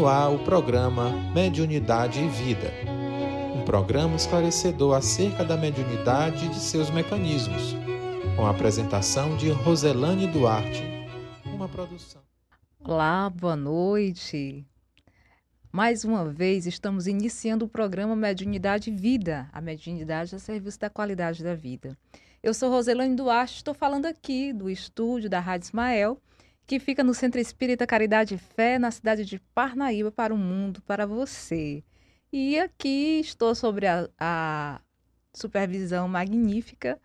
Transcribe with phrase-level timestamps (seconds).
[0.00, 2.72] no ar o programa Mediunidade e Vida.
[3.54, 7.76] Um programa esclarecedor acerca da mediunidade e de seus mecanismos,
[8.34, 10.82] com a apresentação de Roselane Duarte.
[11.44, 12.22] Uma produção.
[12.82, 14.64] Olá, boa noite.
[15.70, 20.88] Mais uma vez estamos iniciando o programa Mediunidade e Vida, a mediunidade a serviço da
[20.88, 21.94] qualidade da vida.
[22.42, 26.18] Eu sou Roselane Duarte, estou falando aqui do estúdio da Rádio Ismael
[26.70, 30.80] que fica no Centro Espírita Caridade e Fé, na cidade de Parnaíba, para o mundo,
[30.82, 31.82] para você.
[32.32, 34.80] E aqui estou sobre a, a
[35.34, 36.96] supervisão magnífica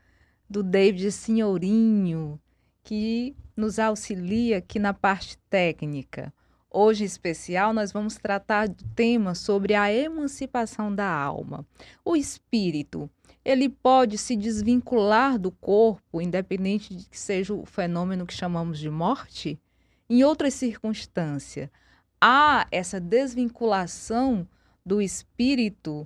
[0.47, 2.39] do David Senhorinho,
[2.83, 6.31] que nos auxilia aqui na parte técnica.
[6.77, 11.65] Hoje, em especial, nós vamos tratar do tema sobre a emancipação da alma.
[12.03, 13.09] O espírito,
[13.45, 18.89] ele pode se desvincular do corpo, independente de que seja o fenômeno que chamamos de
[18.89, 19.57] morte?
[20.09, 21.69] Em outras circunstâncias,
[22.19, 24.45] há essa desvinculação
[24.85, 26.05] do espírito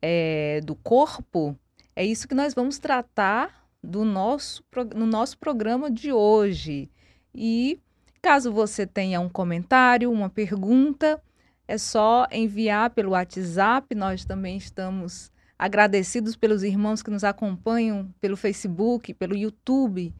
[0.00, 1.58] é, do corpo?
[1.96, 4.62] É isso que nós vamos tratar do nosso,
[4.94, 6.88] no nosso programa de hoje.
[7.34, 7.80] E
[8.26, 11.22] caso você tenha um comentário, uma pergunta,
[11.68, 13.94] é só enviar pelo WhatsApp.
[13.94, 20.12] Nós também estamos agradecidos pelos irmãos que nos acompanham pelo Facebook, pelo YouTube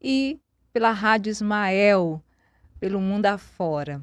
[0.00, 0.40] e
[0.72, 2.24] pela Rádio Ismael,
[2.80, 4.00] pelo mundo afora.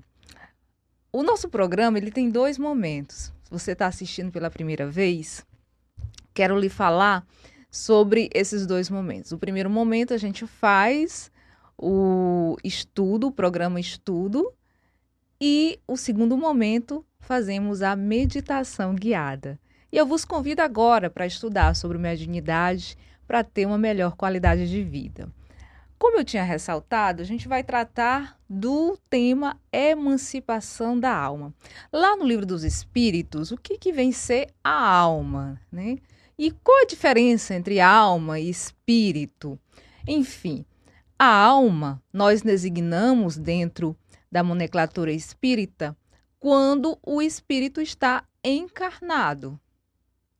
[1.12, 3.34] O nosso programa ele tem dois momentos.
[3.42, 5.44] Se você está assistindo pela primeira vez,
[6.32, 7.26] quero lhe falar
[7.72, 9.32] sobre esses dois momentos.
[9.32, 11.32] O primeiro momento a gente faz
[11.78, 14.52] o estudo, o programa estudo,
[15.40, 19.60] e o segundo momento fazemos a meditação guiada.
[19.92, 24.84] E eu vos convido agora para estudar sobre mediunidade para ter uma melhor qualidade de
[24.84, 25.32] vida.
[26.00, 31.54] Como eu tinha ressaltado, a gente vai tratar do tema emancipação da alma.
[31.92, 35.60] Lá no livro dos Espíritos, o que, que vem ser a alma?
[35.72, 35.98] Né?
[36.38, 39.60] E qual a diferença entre alma e espírito?
[40.08, 40.64] Enfim,
[41.18, 43.96] a alma nós designamos dentro
[44.32, 45.98] da nomenclatura espírita
[46.40, 49.60] quando o espírito está encarnado.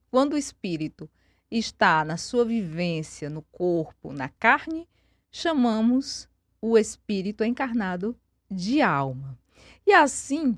[0.10, 1.10] Quando o espírito
[1.50, 4.88] está na sua vivência no corpo, na carne,
[5.32, 6.30] chamamos
[6.62, 8.16] o espírito encarnado
[8.50, 9.38] de alma.
[9.86, 10.58] E assim,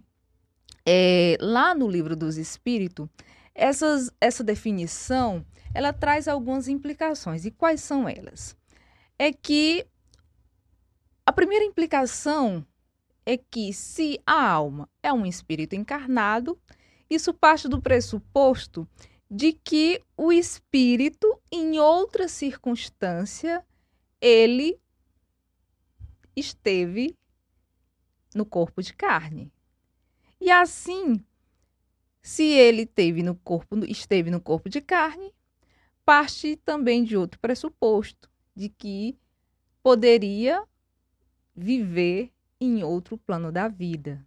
[0.86, 3.07] é, lá no livro dos Espíritos,
[3.53, 7.46] essas, essa definição ela traz algumas implicações.
[7.46, 8.56] E quais são elas?
[9.18, 9.86] É que
[11.29, 12.66] a primeira implicação
[13.23, 16.59] é que se a alma é um espírito encarnado,
[17.07, 18.90] isso parte do pressuposto
[19.29, 23.63] de que o espírito, em outra circunstância,
[24.19, 24.81] ele
[26.35, 27.16] esteve
[28.34, 29.53] no corpo de carne.
[30.41, 31.23] E assim,
[32.23, 35.31] se ele teve no corpo, esteve no corpo de carne,
[36.03, 39.16] parte também de outro pressuposto, de que
[39.84, 40.68] poderia
[41.59, 44.25] viver em outro plano da vida.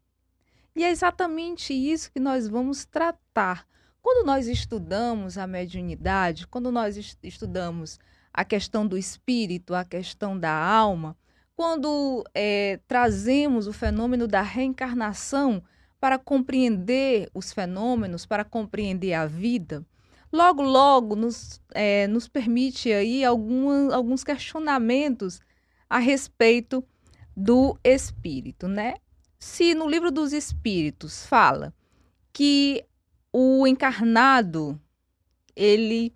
[0.75, 3.67] E é exatamente isso que nós vamos tratar
[4.01, 8.01] quando nós estudamos a mediunidade, quando nós estudamos
[8.33, 11.17] a questão do espírito, a questão da alma,
[11.55, 15.63] quando é, trazemos o fenômeno da reencarnação
[16.01, 19.87] para compreender os fenômenos, para compreender a vida,
[20.33, 25.41] logo, logo nos, é, nos permite aí alguma, alguns questionamentos
[25.89, 26.85] a respeito
[27.37, 28.95] do espírito, né?
[29.39, 31.75] Se no livro dos espíritos fala
[32.33, 32.85] que
[33.33, 34.81] o encarnado
[35.55, 36.15] ele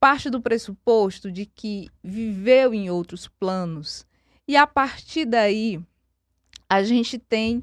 [0.00, 4.06] parte do pressuposto de que viveu em outros planos
[4.48, 5.80] e a partir daí
[6.68, 7.62] a gente tem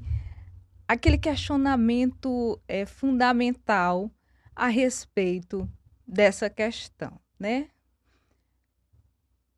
[0.88, 4.12] aquele questionamento é, fundamental
[4.56, 5.70] a respeito
[6.08, 7.70] dessa questão, né?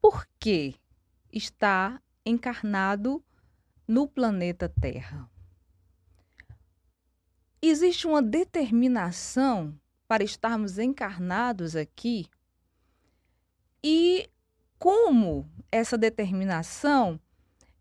[0.02, 0.76] Por que
[1.32, 3.24] está encarnado
[3.92, 5.30] no planeta Terra?
[7.62, 9.78] Existe uma determinação
[10.08, 12.26] para estarmos encarnados aqui?
[13.84, 14.30] E
[14.80, 17.20] como essa determinação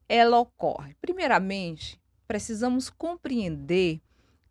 [0.09, 0.97] ela ocorre?
[1.01, 4.01] Primeiramente, precisamos compreender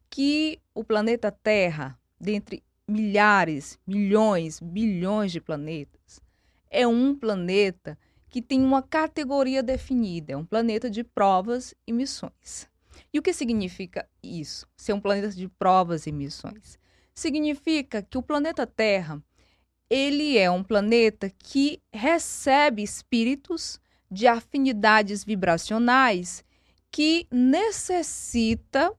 [0.09, 6.21] que o planeta Terra, dentre milhares, milhões, bilhões de planetas,
[6.69, 7.97] é um planeta
[8.29, 12.69] que tem uma categoria definida, é um planeta de provas e missões.
[13.13, 14.67] E o que significa isso?
[14.77, 16.77] Ser um planeta de provas e missões?
[17.13, 19.21] Significa que o planeta Terra,
[19.89, 23.79] ele é um planeta que recebe espíritos
[24.11, 26.43] de afinidades vibracionais
[26.91, 28.93] que necessita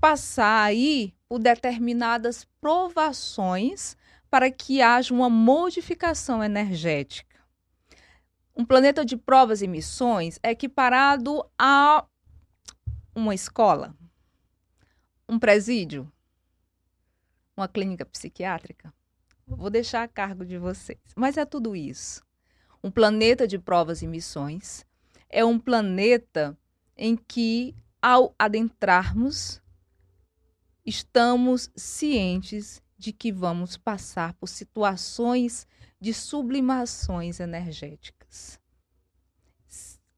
[0.00, 3.96] passar aí por determinadas provações
[4.30, 7.33] para que haja uma modificação energética.
[8.56, 12.06] Um planeta de provas e missões é equiparado a
[13.14, 13.96] uma escola,
[15.28, 16.10] um presídio,
[17.56, 18.94] uma clínica psiquiátrica.
[19.46, 21.00] Vou deixar a cargo de vocês.
[21.16, 22.24] Mas é tudo isso.
[22.82, 24.86] Um planeta de provas e missões
[25.28, 26.56] é um planeta
[26.96, 29.60] em que, ao adentrarmos,
[30.86, 35.66] estamos cientes de que vamos passar por situações
[36.00, 38.23] de sublimações energéticas.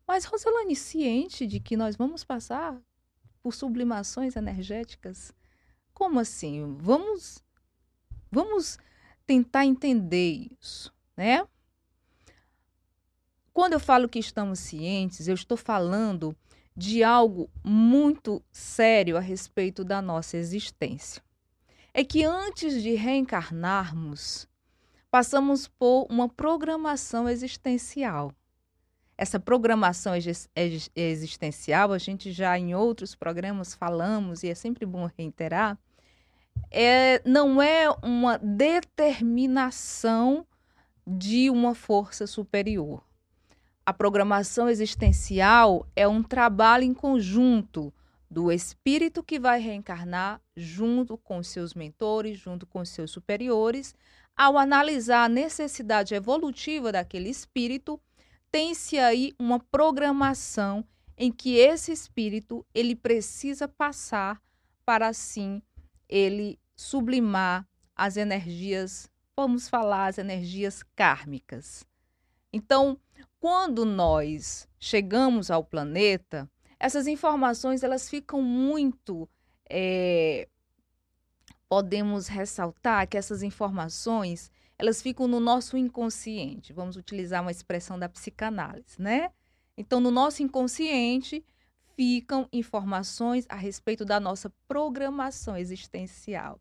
[0.06, 2.80] Mas Rosalane, ciente de que nós vamos passar
[3.42, 5.32] por sublimações energéticas?
[5.92, 6.76] Como assim?
[6.78, 7.42] Vamos
[8.30, 8.78] vamos
[9.26, 11.46] tentar entender isso, né?
[13.52, 16.36] Quando eu falo que estamos cientes, eu estou falando
[16.76, 21.22] de algo muito sério a respeito da nossa existência.
[21.94, 24.46] É que antes de reencarnarmos,
[25.16, 28.34] passamos por uma programação existencial.
[29.16, 30.12] Essa programação
[30.94, 35.78] existencial, a gente já em outros programas falamos, e é sempre bom reiterar,
[36.70, 40.46] é, não é uma determinação
[41.06, 43.02] de uma força superior.
[43.86, 47.90] A programação existencial é um trabalho em conjunto
[48.30, 53.94] do espírito que vai reencarnar junto com seus mentores, junto com seus superiores,
[54.36, 58.00] ao analisar a necessidade evolutiva daquele espírito,
[58.50, 60.84] tem-se aí uma programação
[61.16, 64.40] em que esse espírito ele precisa passar
[64.84, 65.62] para assim
[66.08, 71.84] ele sublimar as energias, vamos falar as energias kármicas.
[72.52, 72.98] Então,
[73.40, 76.48] quando nós chegamos ao planeta,
[76.78, 79.28] essas informações elas ficam muito
[79.68, 80.48] é,
[81.68, 86.72] podemos ressaltar que essas informações elas ficam no nosso inconsciente.
[86.72, 89.30] Vamos utilizar uma expressão da psicanálise, né?
[89.76, 91.44] Então, no nosso inconsciente
[91.96, 96.60] ficam informações a respeito da nossa programação existencial.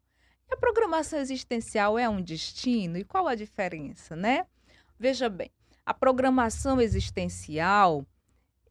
[0.49, 2.97] E a programação existencial é um destino?
[2.97, 4.45] E qual a diferença, né?
[4.97, 5.51] Veja bem,
[5.85, 8.05] a programação existencial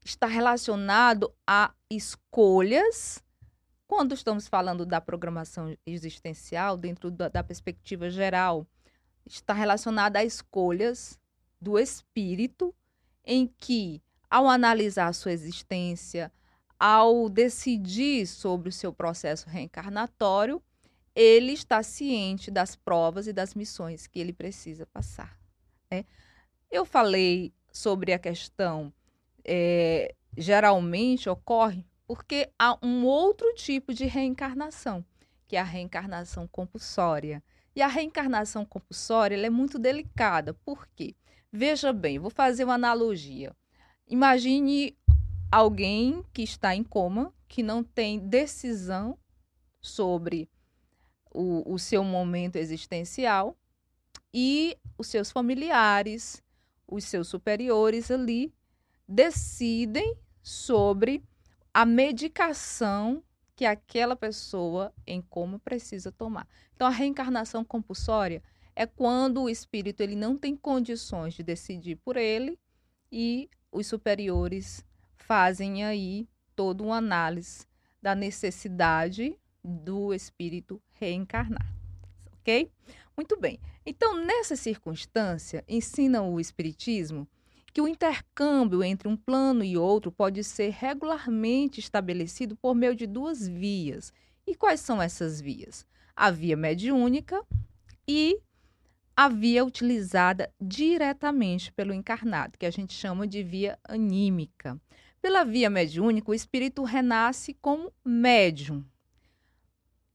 [0.05, 3.23] está relacionado a escolhas.
[3.97, 8.67] Quando estamos falando da programação existencial, dentro da, da perspectiva geral,
[9.25, 11.17] está relacionada a escolhas
[11.61, 12.75] do espírito,
[13.25, 16.33] em que, ao analisar a sua existência,
[16.77, 20.61] ao decidir sobre o seu processo reencarnatório,
[21.15, 25.39] ele está ciente das provas e das missões que ele precisa passar.
[25.89, 26.05] Né?
[26.69, 28.93] Eu falei sobre a questão,
[29.45, 35.05] é, geralmente ocorre porque há um outro tipo de reencarnação,
[35.47, 37.43] que é a reencarnação compulsória.
[37.75, 41.15] E a reencarnação compulsória é muito delicada, por quê?
[41.53, 43.55] Veja bem, vou fazer uma analogia.
[44.07, 44.97] Imagine
[45.51, 49.19] alguém que está em coma, que não tem decisão
[49.81, 50.49] sobre
[51.33, 53.57] o, o seu momento existencial
[54.33, 56.43] e os seus familiares,
[56.87, 58.53] os seus superiores ali
[59.07, 61.23] decidem sobre
[61.75, 63.21] a medicação
[63.57, 66.47] que aquela pessoa em coma precisa tomar.
[66.77, 68.41] Então a reencarnação compulsória
[68.77, 72.59] é quando o espírito ele não tem condições de decidir por ele
[73.11, 74.85] e os superiores
[75.17, 77.67] fazem aí toda uma análise
[78.01, 81.67] da necessidade do espírito reencarnar.
[82.41, 82.71] Ok?
[83.17, 83.59] Muito bem.
[83.87, 87.29] Então, nessa circunstância, ensina o Espiritismo
[87.75, 93.05] que o intercâmbio entre um plano e outro pode ser regularmente estabelecido por meio de
[93.05, 94.13] duas vias.
[94.47, 95.85] E quais são essas vias?
[96.15, 97.45] A via mediúnica
[98.07, 98.39] e
[99.17, 104.81] a via utilizada diretamente pelo encarnado, que a gente chama de via anímica.
[105.21, 108.85] Pela via mediúnica, o espírito renasce como médium.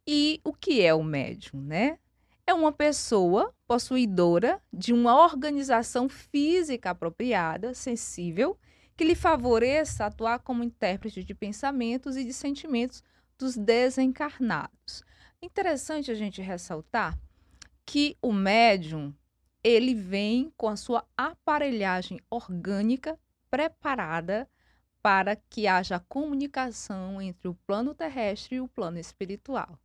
[0.08, 2.00] E o que é o médium, né?
[2.50, 8.58] É uma pessoa possuidora de uma organização física apropriada, sensível,
[8.98, 13.04] que lhe favoreça atuar como intérprete de pensamentos e de sentimentos
[13.38, 15.04] dos desencarnados.
[15.40, 17.16] Interessante a gente ressaltar
[17.86, 19.14] que o médium
[19.64, 23.20] ele vem com a sua aparelhagem orgânica
[23.52, 24.50] preparada
[25.04, 29.80] para que haja comunicação entre o plano terrestre e o plano espiritual.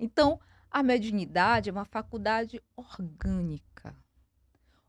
[0.00, 0.40] Então,
[0.72, 3.94] a mediunidade é uma faculdade orgânica.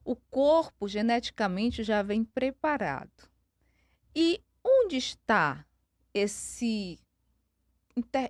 [0.05, 3.29] O corpo geneticamente já vem preparado.
[4.15, 5.65] E onde está
[6.13, 6.99] esse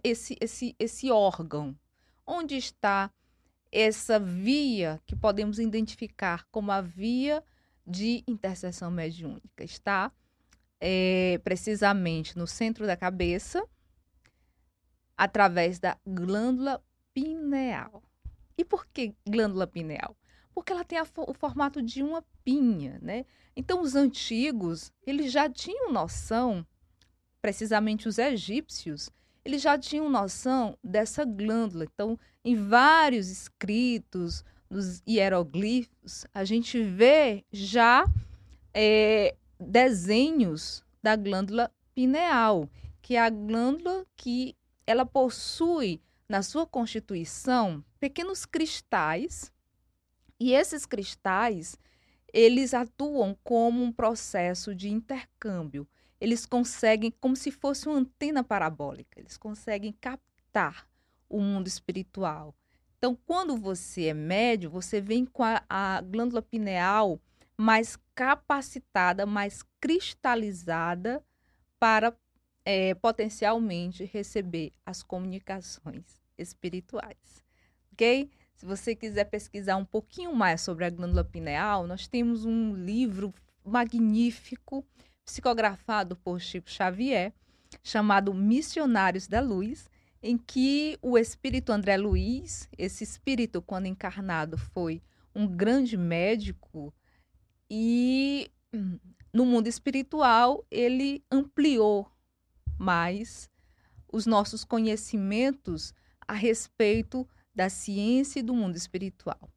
[0.04, 1.78] esse, esse, esse órgão?
[2.26, 3.12] Onde está
[3.72, 7.44] essa via que podemos identificar como a via
[7.86, 9.64] de intercessão mediúnica?
[9.64, 10.12] Está
[10.82, 13.66] é, precisamente no centro da cabeça,
[15.16, 16.84] através da glândula
[17.14, 18.04] pineal.
[18.58, 20.16] E por que glândula pineal?
[20.54, 23.26] Porque ela tem a, o formato de uma pinha, né?
[23.56, 26.66] Então os antigos, eles já tinham noção,
[27.42, 29.10] precisamente os egípcios,
[29.44, 31.86] eles já tinham noção dessa glândula.
[31.86, 38.06] Então, em vários escritos, nos hieroglifos, a gente vê já
[38.74, 42.70] é, desenhos da glândula pineal,
[43.02, 44.56] que é a glândula que
[44.88, 46.02] ela possui
[46.34, 49.54] na sua constituição pequenos cristais
[50.40, 51.78] e esses cristais
[52.34, 55.88] eles atuam como um processo de intercâmbio.
[56.20, 60.90] Eles conseguem, como se fosse uma antena parabólica, eles conseguem captar
[61.30, 62.56] o mundo espiritual.
[62.98, 67.22] Então, quando você é médio, você vem com a, a glândula pineal
[67.56, 71.24] mais capacitada, mais cristalizada
[71.80, 72.12] para
[72.66, 77.44] é, potencialmente receber as comunicações espirituais.
[77.92, 78.30] Ok?
[78.56, 83.34] Se você quiser pesquisar um pouquinho mais sobre a glândula pineal, nós temos um livro
[83.64, 84.86] magnífico,
[85.26, 87.34] psicografado por Chico Xavier,
[87.84, 89.90] chamado Missionários da Luz,
[90.22, 95.02] em que o espírito André Luiz, esse espírito, quando encarnado, foi
[95.36, 96.94] um grande médico
[97.70, 98.50] e
[99.34, 102.10] no mundo espiritual ele ampliou
[102.78, 103.50] mais
[104.12, 105.94] os nossos conhecimentos
[106.28, 109.50] a respeito da ciência e do mundo espiritual.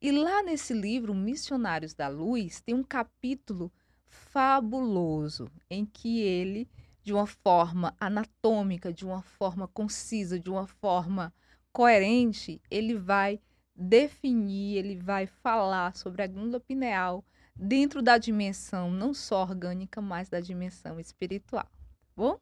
[0.00, 3.70] E lá nesse livro, Missionários da Luz, tem um capítulo
[4.06, 6.68] fabuloso em que ele,
[7.02, 11.32] de uma forma anatômica, de uma forma concisa, de uma forma
[11.72, 13.40] coerente, ele vai
[13.74, 17.24] definir, ele vai falar sobre a glândula pineal
[17.54, 21.64] dentro da dimensão não só orgânica, mas da dimensão espiritual.
[21.64, 22.40] Tá bom?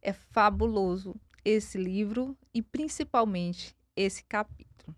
[0.00, 4.96] É fabuloso esse livro e principalmente esse capítulo.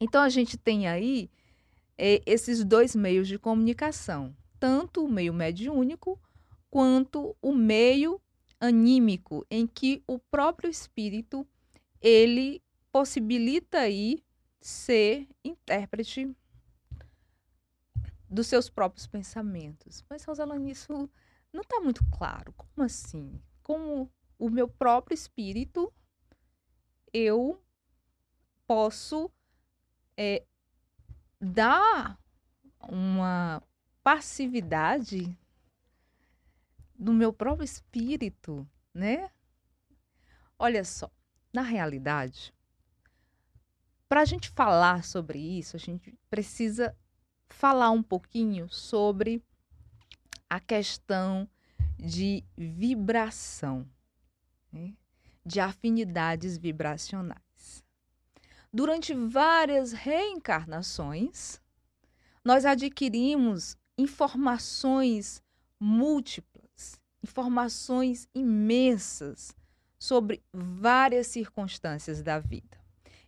[0.00, 1.30] Então a gente tem aí
[1.96, 6.20] é, esses dois meios de comunicação, tanto o meio mediúnico
[6.70, 8.20] quanto o meio
[8.58, 11.46] anímico, em que o próprio espírito
[12.00, 14.22] ele possibilita aí
[14.60, 16.34] ser intérprete
[18.28, 20.04] dos seus próprios pensamentos.
[20.08, 21.08] Mas, Rosalane, isso
[21.52, 22.52] não está muito claro.
[22.56, 23.40] Como assim?
[23.62, 24.10] Como
[24.42, 25.92] o meu próprio espírito,
[27.12, 27.62] eu
[28.66, 29.30] posso
[30.16, 30.44] é,
[31.40, 32.18] dar
[32.80, 33.62] uma
[34.02, 35.38] passividade
[36.92, 39.30] do meu próprio espírito, né?
[40.58, 41.08] Olha só,
[41.52, 42.52] na realidade,
[44.08, 46.98] para a gente falar sobre isso, a gente precisa
[47.48, 49.40] falar um pouquinho sobre
[50.50, 51.48] a questão
[51.96, 53.88] de vibração
[54.72, 54.94] né?
[55.44, 57.84] de afinidades vibracionais.
[58.72, 61.60] Durante várias reencarnações,
[62.44, 65.42] nós adquirimos informações
[65.78, 69.54] múltiplas, informações imensas
[69.98, 72.80] sobre várias circunstâncias da vida.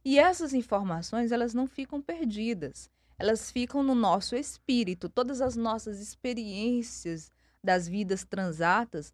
[0.04, 5.08] E essas informações, elas não ficam perdidas, elas ficam no nosso espírito.
[5.08, 7.30] Todas as nossas experiências
[7.62, 9.12] das vidas transatas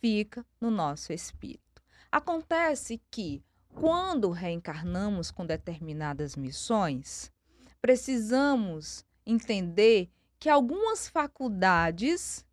[0.00, 1.69] fica no nosso espírito.
[2.10, 3.42] Acontece que
[3.74, 7.32] quando reencarnamos com determinadas missões,
[7.80, 12.44] precisamos entender que algumas faculdades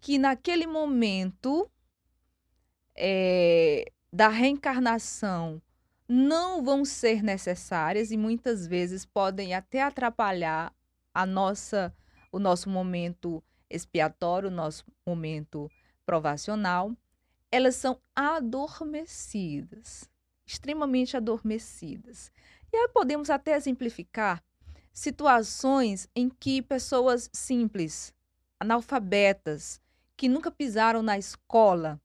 [0.00, 1.70] que naquele momento
[2.96, 5.62] é, da reencarnação
[6.08, 10.74] não vão ser necessárias e muitas vezes podem até atrapalhar
[11.12, 11.94] a nossa
[12.30, 15.70] o nosso momento expiatório, o nosso momento
[16.04, 16.92] provacional,
[17.54, 20.10] elas são adormecidas,
[20.44, 22.32] extremamente adormecidas.
[22.72, 24.42] E aí podemos até exemplificar
[24.92, 28.12] situações em que pessoas simples,
[28.58, 29.80] analfabetas,
[30.16, 32.00] que nunca pisaram na escola,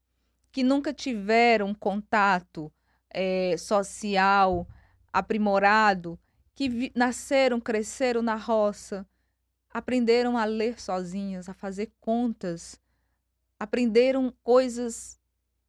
[0.52, 2.72] que nunca tiveram contato
[3.10, 4.68] é, social
[5.12, 6.16] aprimorado,
[6.54, 9.04] que nasceram, cresceram na roça,
[9.68, 12.80] aprenderam a ler sozinhas, a fazer contas,
[13.58, 15.19] aprenderam coisas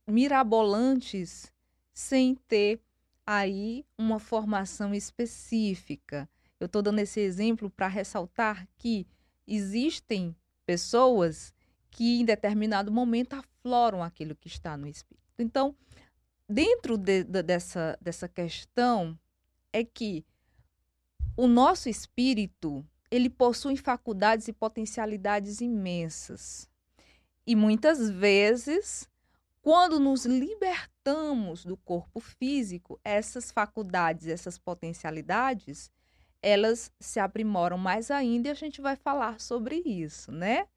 [0.08, 1.51] mirabolantes
[1.93, 2.81] sem ter
[3.25, 6.29] aí uma formação específica.
[6.60, 9.08] Eu estou dando esse exemplo para ressaltar que
[9.48, 11.53] existem pessoas
[11.89, 15.22] que em determinado momento afloram aquilo que está no espírito.
[15.38, 15.75] Então,
[16.48, 19.17] dentro de, de, dessa, dessa questão
[19.74, 20.25] é que
[21.36, 26.70] o nosso espírito ele possui faculdades e potencialidades imensas.
[27.46, 29.10] E muitas vezes,
[29.61, 35.91] quando nos libertamos do corpo físico, essas faculdades, essas potencialidades,
[36.41, 40.67] elas se aprimoram mais ainda e a gente vai falar sobre isso, né?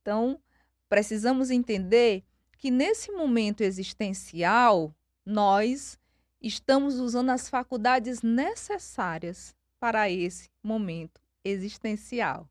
[0.00, 0.40] Então,
[0.88, 2.24] precisamos entender
[2.56, 4.94] que nesse momento existencial,
[5.26, 5.98] nós
[6.40, 12.48] estamos usando as faculdades necessárias para esse momento existencial.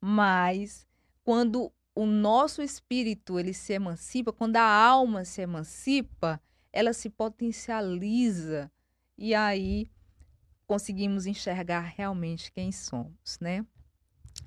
[0.00, 0.86] Mas
[1.24, 6.38] quando o nosso espírito ele se emancipa, quando a alma se emancipa,
[6.70, 8.70] ela se potencializa
[9.16, 9.90] e aí
[10.66, 13.64] conseguimos enxergar realmente quem somos, né?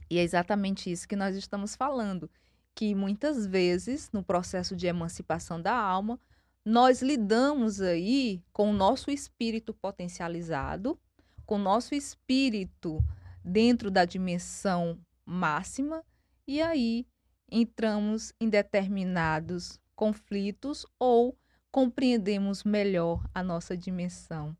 [0.08, 2.30] E é exatamente isso que nós estamos falando,
[2.76, 6.20] que muitas vezes no processo de emancipação da alma,
[6.64, 11.00] nós lidamos aí com o nosso espírito potencializado,
[11.48, 13.04] com o nosso espírito
[13.44, 16.04] dentro da dimensão máxima
[16.46, 17.08] e aí
[17.52, 21.38] entramos em determinados conflitos ou
[21.72, 24.56] compreendemos melhor a nossa dimensão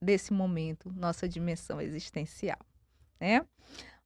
[0.00, 2.58] desse momento, nossa dimensão existencial,
[3.20, 3.44] né?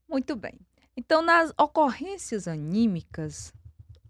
[0.09, 0.59] Muito bem.
[0.97, 3.53] Então, nas ocorrências anímicas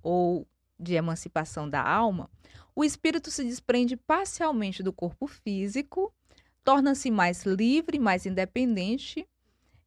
[0.03, 0.47] ou
[0.79, 2.31] de emancipação da alma,
[2.75, 6.13] o espírito se desprende parcialmente do corpo físico
[6.65, 9.29] torna-se mais livre, mais independente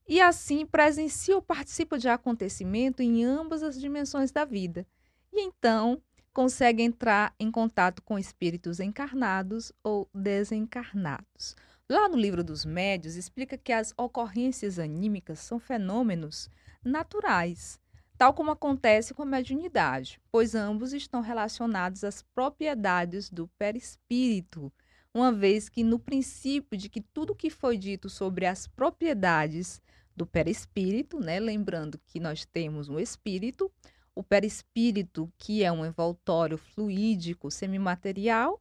[0.07, 4.87] e assim presencia ou participa de acontecimento em ambas as dimensões da vida.
[5.33, 6.01] E então
[6.33, 11.55] consegue entrar em contato com espíritos encarnados ou desencarnados.
[11.89, 16.49] Lá no livro dos médios explica que as ocorrências anímicas são fenômenos
[16.83, 17.79] naturais,
[18.17, 24.71] tal como acontece com a mediunidade, pois ambos estão relacionados às propriedades do perispírito
[25.17, 29.81] uma vez que no princípio de que tudo que foi dito sobre as propriedades
[30.17, 33.71] do perispírito, né, lembrando que nós temos um espírito,
[34.15, 38.59] o perispírito, que é um envoltório fluídico semimaterial,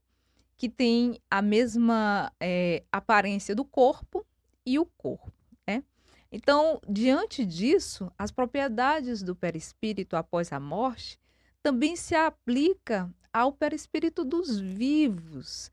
[0.59, 4.25] que tem a mesma é, aparência do corpo
[4.67, 5.33] e o corpo.
[5.67, 5.83] Né?
[6.31, 11.19] Então, diante disso, as propriedades do perispírito após a morte
[11.63, 15.71] também se aplica ao perispírito dos vivos,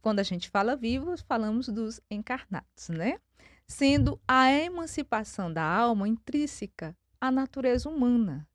[0.00, 3.18] quando a gente fala vivos, falamos dos encarnados, né?
[3.66, 8.48] Sendo a emancipação da alma intrínseca à natureza humana.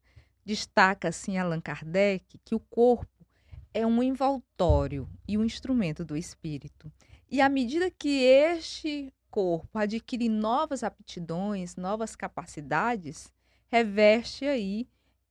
[0.45, 3.25] Destaca assim Allan Kardec que o corpo
[3.73, 6.91] é um envoltório e um instrumento do espírito.
[7.29, 13.31] E à medida que este corpo adquire novas aptidões, novas capacidades,
[13.67, 14.87] reveste aí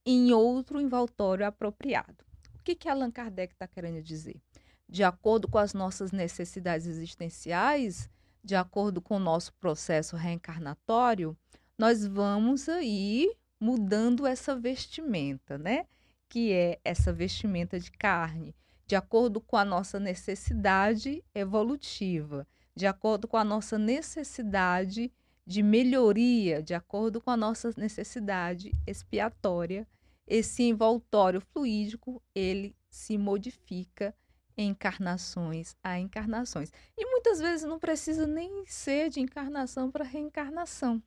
[0.07, 2.25] em outro envoltório apropriado.
[2.59, 4.41] O que, que Allan Kardec está querendo dizer?
[4.89, 8.09] de acordo com as nossas necessidades existenciais,
[8.49, 11.37] de acordo com o nosso processo reencarnatório,
[11.77, 13.31] nós vamos aí
[13.61, 15.85] mudando essa vestimenta, né?
[16.31, 18.57] Que é essa vestimenta de carne,
[18.87, 25.13] de acordo com a nossa necessidade evolutiva, de acordo com a nossa necessidade
[25.45, 29.87] de melhoria, de acordo com a nossa necessidade expiatória,
[30.27, 34.15] esse envoltório fluídico, ele se modifica
[34.63, 36.73] encarnações a encarnações.
[36.97, 41.03] E muitas vezes não precisa nem ser de encarnação para reencarnação,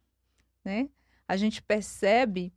[0.64, 0.90] né?
[1.28, 2.54] A gente percebe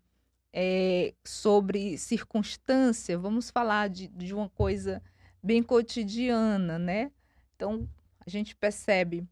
[0.52, 5.02] é, sobre circunstância, vamos falar de, de uma coisa
[5.42, 7.10] bem cotidiana, né?
[7.54, 7.88] Então,
[8.24, 9.26] a gente percebe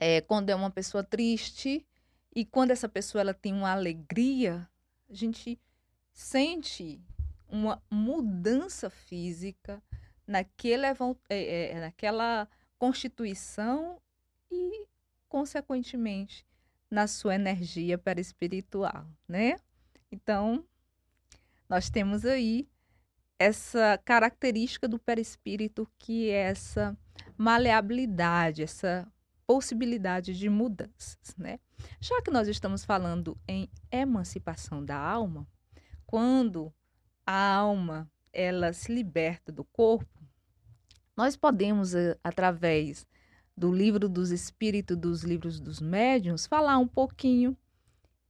[0.00, 1.86] é, quando é uma pessoa triste
[2.34, 4.68] e quando essa pessoa ela tem uma alegria,
[5.08, 5.60] a gente
[6.12, 7.00] sente
[7.48, 9.82] uma mudança física,
[10.26, 10.94] naquele, é,
[11.28, 14.00] é, naquela constituição
[14.50, 14.86] e,
[15.28, 16.46] consequentemente,
[16.90, 19.56] na sua energia perispiritual, né?
[20.10, 20.64] Então,
[21.68, 22.68] nós temos aí
[23.38, 26.96] essa característica do perispírito que é essa
[27.36, 29.10] maleabilidade, essa
[29.46, 31.58] possibilidade de mudanças, né?
[32.00, 35.46] Já que nós estamos falando em emancipação da alma,
[36.06, 36.72] quando
[37.26, 40.13] a alma ela se liberta do corpo,
[41.16, 43.06] nós podemos, eh, através
[43.56, 47.56] do livro dos espíritos, dos livros dos médiuns, falar um pouquinho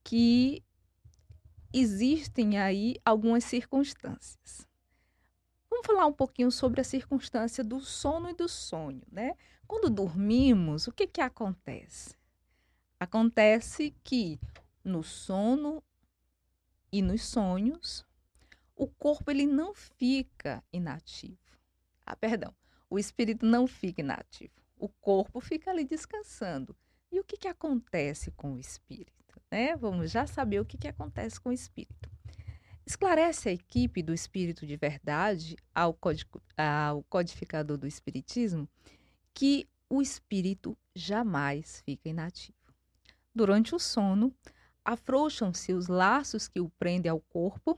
[0.03, 0.63] que
[1.73, 4.67] existem aí algumas circunstâncias.
[5.71, 9.35] Vamos falar um pouquinho sobre a circunstância do sono e do sonho, né?
[9.67, 12.15] Quando dormimos, o que que acontece?
[13.01, 14.39] Acontece que
[14.85, 15.83] no sono
[16.93, 18.07] e nos sonhos,
[18.77, 21.39] o corpo ele não fica inativo
[22.07, 22.55] Ah, perdão.
[22.95, 24.53] O espírito não fica inativo.
[24.79, 26.77] O corpo fica ali descansando.
[27.11, 29.43] E o que, que acontece com o espírito?
[29.51, 29.75] Né?
[29.75, 32.09] Vamos já saber o que, que acontece com o espírito.
[32.87, 35.99] Esclarece a equipe do Espírito de Verdade ao,
[36.57, 38.69] ao codificador do Espiritismo
[39.33, 42.57] que o espírito jamais fica inativo.
[43.35, 44.33] Durante o sono,
[44.85, 47.77] afrouxam-se os laços que o prendem ao corpo,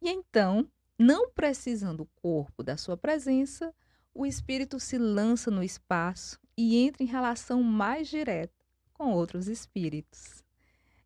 [0.00, 0.66] e então,
[0.98, 3.74] não precisando o corpo da sua presença,
[4.14, 8.54] o espírito se lança no espaço e entra em relação mais direta
[8.92, 10.44] com outros espíritos.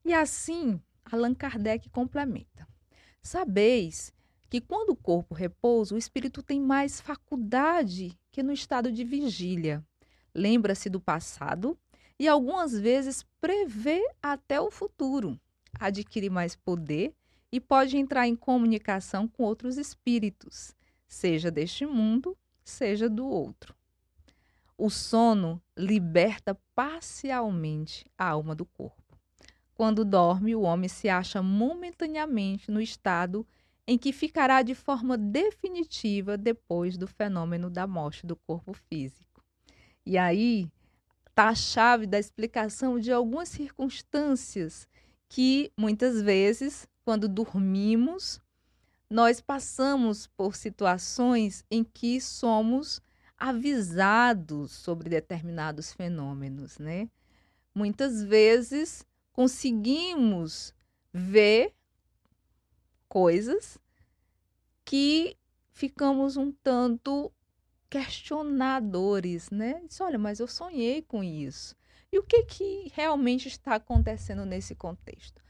[0.04, 2.68] E assim, Allan Kardec complementa.
[3.22, 4.12] Sabeis
[4.50, 9.84] que quando o corpo repousa, o espírito tem mais faculdade que no estado de vigília.
[10.34, 11.78] Lembra-se do passado
[12.18, 15.38] e algumas vezes prevê até o futuro.
[15.78, 17.14] Adquire mais poder
[17.50, 20.74] e pode entrar em comunicação com outros espíritos,
[21.06, 22.36] seja deste mundo,
[22.68, 23.74] seja do outro.
[24.76, 29.18] O sono liberta parcialmente a alma do corpo.
[29.74, 33.46] Quando dorme, o homem se acha momentaneamente no estado
[33.86, 39.42] em que ficará de forma definitiva depois do fenômeno da morte do corpo físico.
[40.04, 40.70] E aí
[41.28, 44.86] está a chave da explicação de algumas circunstâncias
[45.28, 48.40] que muitas vezes, quando dormimos,
[49.10, 53.00] nós passamos por situações em que somos
[53.38, 57.08] avisados sobre determinados fenômenos, né?
[57.74, 60.74] Muitas vezes conseguimos
[61.12, 61.74] ver
[63.08, 63.78] coisas
[64.84, 65.36] que
[65.72, 67.32] ficamos um tanto
[67.88, 69.80] questionadores, né?
[69.86, 71.76] Diz, olha, mas eu sonhei com isso.
[72.10, 75.42] E o que, que realmente está acontecendo nesse contexto?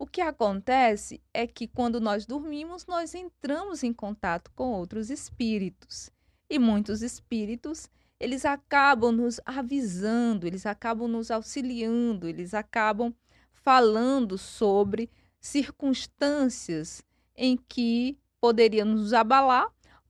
[0.00, 6.08] O que acontece é que quando nós dormimos, nós entramos em contato com outros espíritos.
[6.48, 7.86] E muitos espíritos
[8.18, 13.14] eles acabam nos avisando, eles acabam nos auxiliando, eles acabam
[13.52, 17.02] falando sobre circunstâncias
[17.36, 19.68] em que poderia nos abalar,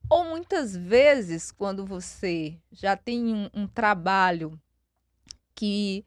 [0.08, 4.56] ou muitas vezes, quando você já tem um, um trabalho
[5.52, 6.04] que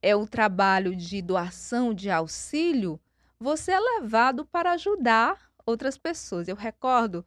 [0.00, 3.00] é o trabalho de doação de auxílio,
[3.44, 6.48] você é levado para ajudar outras pessoas.
[6.48, 7.26] Eu recordo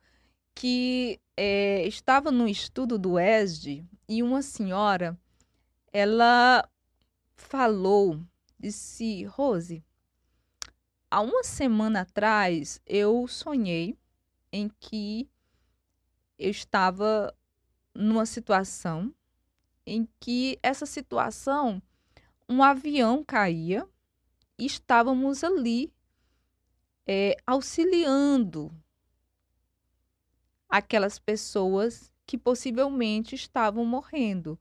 [0.55, 5.15] que é, estava no estudo do ESD e uma senhora,
[5.93, 6.67] ela
[7.35, 8.19] falou
[8.59, 9.85] Disse, Rose,
[11.11, 13.95] há uma semana atrás eu sonhei
[14.51, 15.29] em que
[16.39, 17.31] eu estava
[17.93, 19.13] numa situação
[19.85, 21.79] em que essa situação
[22.49, 23.87] um avião caía
[24.57, 25.93] e estávamos ali
[27.07, 28.71] é, auxiliando
[30.67, 34.59] aquelas pessoas que possivelmente estavam morrendo.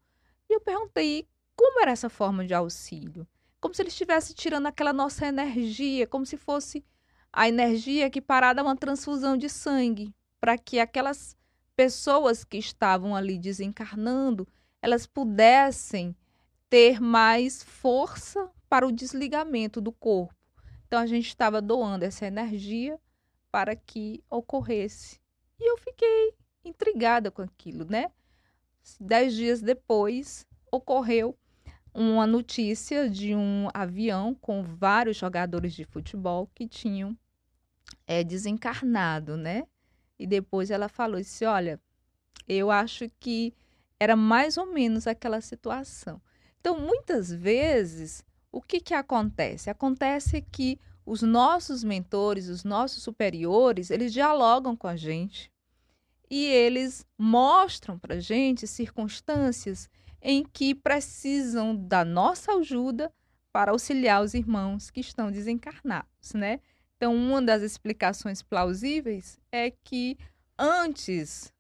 [0.48, 3.26] E eu perguntei como era essa forma de auxílio
[3.66, 6.85] como se ele estivesse tirando aquela nossa energia, como se fosse
[7.32, 11.37] a energia que parada uma transfusão de sangue, para que aquelas
[11.74, 14.46] pessoas que estavam ali desencarnando,
[14.80, 16.16] elas pudessem
[16.70, 20.35] ter mais força para o desligamento do corpo.
[20.87, 22.99] Então a gente estava doando essa energia
[23.51, 25.20] para que ocorresse.
[25.59, 28.11] E eu fiquei intrigada com aquilo, né?
[29.01, 31.37] Dez dias depois ocorreu
[31.92, 37.16] uma notícia de um avião com vários jogadores de futebol que tinham
[38.07, 39.64] é, desencarnado, né?
[40.18, 41.81] E depois ela falou disse, olha,
[42.46, 43.55] eu acho que
[43.99, 46.20] era mais ou menos aquela situação.
[46.61, 48.25] Então, muitas vezes,
[48.57, 49.69] o que, que acontece?
[49.69, 55.53] Acontece que os nossos mentores, os nossos superiores, eles dialogam com a gente
[56.31, 59.90] e eles mostram para a gente circunstâncias
[60.23, 63.12] em que precisam da nossa ajuda
[63.53, 66.61] para auxiliar os irmãos que estão desencarnados, né?
[66.97, 70.16] Então, uma das explicações plausíveis é que
[70.59, 71.53] antes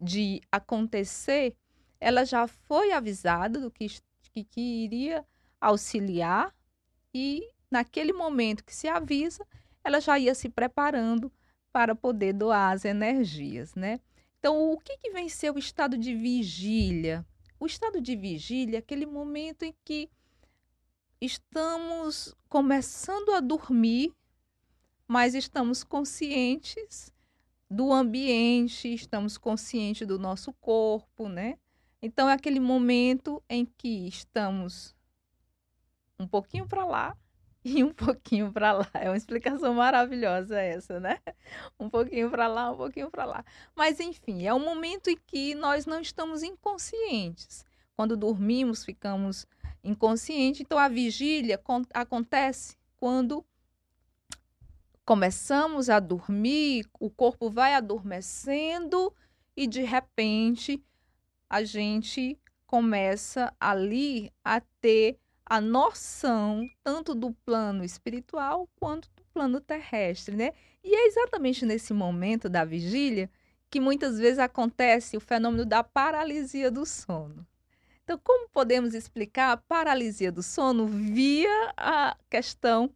[0.00, 1.54] de acontecer,
[2.00, 3.86] ela já foi avisada do que,
[4.32, 5.24] que, que iria
[5.60, 6.54] auxiliar
[7.14, 9.46] e naquele momento que se avisa,
[9.82, 11.32] ela já ia se preparando
[11.72, 14.00] para poder doar as energias, né?
[14.38, 17.26] Então, o que, que vem ser o estado de vigília
[17.58, 20.10] o estado de vigília é aquele momento em que
[21.20, 24.12] estamos começando a dormir,
[25.08, 27.12] mas estamos conscientes
[27.70, 31.58] do ambiente, estamos conscientes do nosso corpo, né?
[32.02, 34.94] Então é aquele momento em que estamos
[36.18, 37.16] um pouquinho para lá
[37.64, 38.90] e um pouquinho para lá.
[38.94, 41.18] É uma explicação maravilhosa essa, né?
[41.78, 43.44] Um pouquinho para lá, um pouquinho para lá.
[43.74, 47.64] Mas enfim, é um momento em que nós não estamos inconscientes.
[47.94, 49.46] Quando dormimos, ficamos
[49.82, 50.60] inconscientes.
[50.60, 51.60] Então a vigília
[51.94, 53.44] acontece quando
[55.04, 59.14] começamos a dormir, o corpo vai adormecendo
[59.56, 60.82] e de repente
[61.48, 69.60] a gente começa ali a ter a noção tanto do plano espiritual quanto do plano
[69.60, 70.52] terrestre, né?
[70.82, 73.30] E é exatamente nesse momento da vigília
[73.70, 77.46] que muitas vezes acontece o fenômeno da paralisia do sono.
[78.02, 82.90] Então, como podemos explicar a paralisia do sono via a questão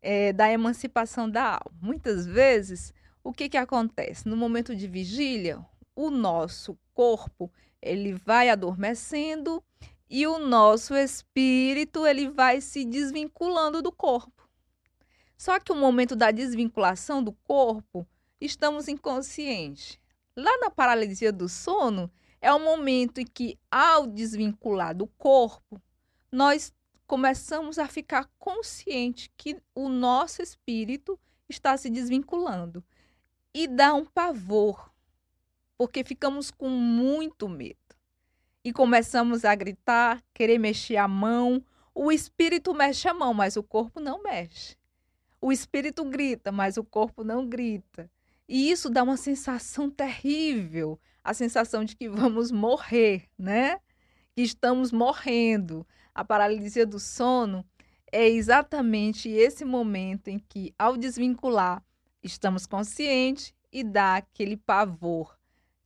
[0.00, 1.78] é, da emancipação da alma?
[1.80, 2.92] Muitas vezes,
[3.24, 4.28] o que, que acontece?
[4.28, 7.50] No momento de vigília, o nosso corpo
[7.80, 9.62] ele vai adormecendo
[10.12, 14.46] e o nosso espírito ele vai se desvinculando do corpo.
[15.38, 18.06] Só que o momento da desvinculação do corpo,
[18.38, 19.98] estamos inconscientes.
[20.36, 25.80] Lá na paralisia do sono, é o momento em que, ao desvincular do corpo,
[26.30, 26.74] nós
[27.06, 32.84] começamos a ficar consciente que o nosso espírito está se desvinculando.
[33.54, 34.92] E dá um pavor,
[35.78, 37.81] porque ficamos com muito medo
[38.64, 41.64] e começamos a gritar, querer mexer a mão.
[41.94, 44.76] O espírito mexe a mão, mas o corpo não mexe.
[45.40, 48.10] O espírito grita, mas o corpo não grita.
[48.48, 53.78] E isso dá uma sensação terrível, a sensação de que vamos morrer, né?
[54.34, 55.86] Que estamos morrendo.
[56.14, 57.64] A paralisia do sono
[58.12, 61.82] é exatamente esse momento em que, ao desvincular,
[62.22, 65.36] estamos conscientes e dá aquele pavor,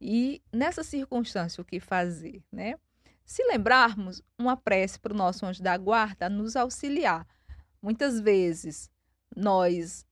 [0.00, 2.78] e nessa circunstância, o que fazer, né?
[3.24, 7.26] Se lembrarmos, uma prece para o nosso anjo da guarda nos auxiliar.
[7.82, 8.90] Muitas vezes
[9.34, 10.06] nós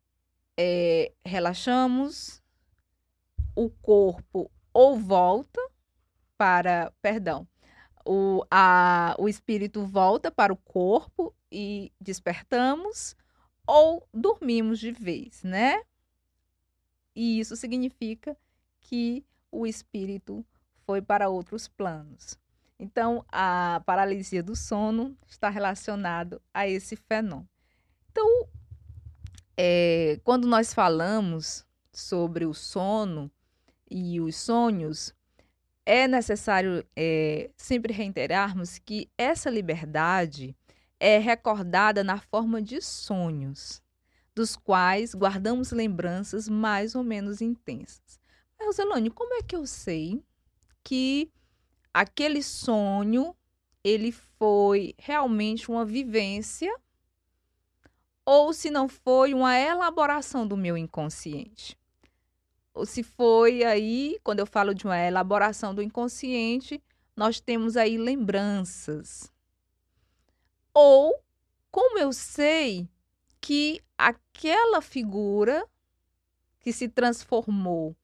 [0.56, 2.42] é, relaxamos,
[3.54, 5.60] o corpo ou volta
[6.36, 7.46] para, perdão,
[8.04, 13.16] o, a, o espírito volta para o corpo e despertamos,
[13.66, 15.82] ou dormimos de vez, né?
[17.14, 18.36] E isso significa
[18.80, 20.44] que o espírito
[20.84, 22.38] foi para outros planos.
[22.78, 27.48] Então, a paralisia do sono está relacionado a esse fenômeno.
[28.10, 28.48] Então,
[29.56, 33.30] é, quando nós falamos sobre o sono
[33.88, 35.14] e os sonhos,
[35.86, 40.56] é necessário é, sempre reiterarmos que essa liberdade
[40.98, 43.82] é recordada na forma de sonhos,
[44.34, 48.18] dos quais guardamos lembranças mais ou menos intensas.
[48.64, 50.22] Roselane, como é que eu sei
[50.82, 51.30] que
[51.92, 53.34] aquele sonho
[53.82, 56.74] ele foi realmente uma vivência
[58.24, 61.78] ou se não foi uma elaboração do meu inconsciente?
[62.72, 66.82] Ou se foi aí, quando eu falo de uma elaboração do inconsciente,
[67.14, 69.32] nós temos aí lembranças.
[70.72, 71.14] Ou
[71.70, 72.88] como eu sei
[73.40, 75.68] que aquela figura
[76.58, 77.94] que se transformou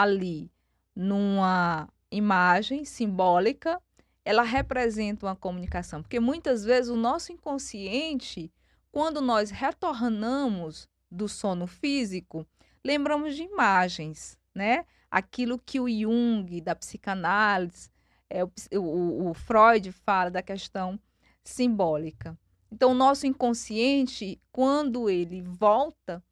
[0.00, 0.50] ali
[0.94, 3.80] numa imagem simbólica,
[4.24, 8.52] ela representa uma comunicação, porque muitas vezes o nosso inconsciente,
[8.90, 12.46] quando nós retornamos do sono físico,
[12.84, 14.84] lembramos de imagens, né?
[15.10, 17.90] Aquilo que o Jung da psicanálise,
[18.28, 20.98] é, o, o, o Freud fala da questão
[21.44, 22.36] simbólica.
[22.70, 26.22] Então, o nosso inconsciente, quando ele volta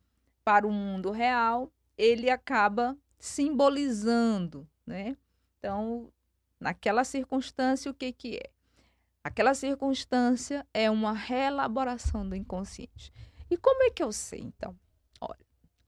[0.44, 5.17] para o mundo real, ele acaba simbolizando, né?
[5.59, 6.13] Então,
[6.61, 8.51] naquela circunstância, o que que é?
[9.25, 13.11] Aquela circunstância é uma reelaboração do inconsciente.
[13.51, 14.79] E como é que eu sei, então?
[15.19, 15.41] Olha,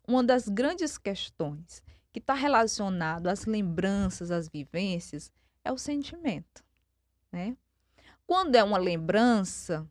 [0.09, 5.31] uma das grandes questões que está relacionado às lembranças, às vivências,
[5.63, 6.65] é o sentimento,
[7.31, 7.55] né?
[8.27, 9.87] Quando é uma lembrança,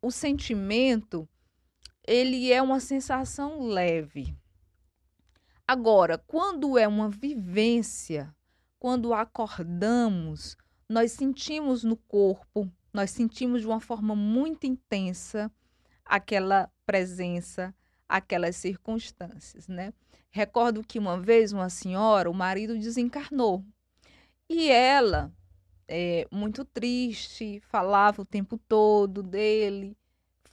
[0.00, 1.28] o sentimento
[2.06, 4.34] ele é uma sensação leve,
[5.70, 8.34] Agora, quando é uma vivência,
[8.78, 10.56] quando acordamos,
[10.88, 15.52] nós sentimos no corpo, nós sentimos de uma forma muito intensa
[16.06, 17.74] aquela presença,
[18.08, 19.92] aquelas circunstâncias, né?
[20.30, 23.62] Recordo que uma vez uma senhora, o marido desencarnou
[24.48, 25.30] e ela,
[25.86, 29.94] é, muito triste, falava o tempo todo dele,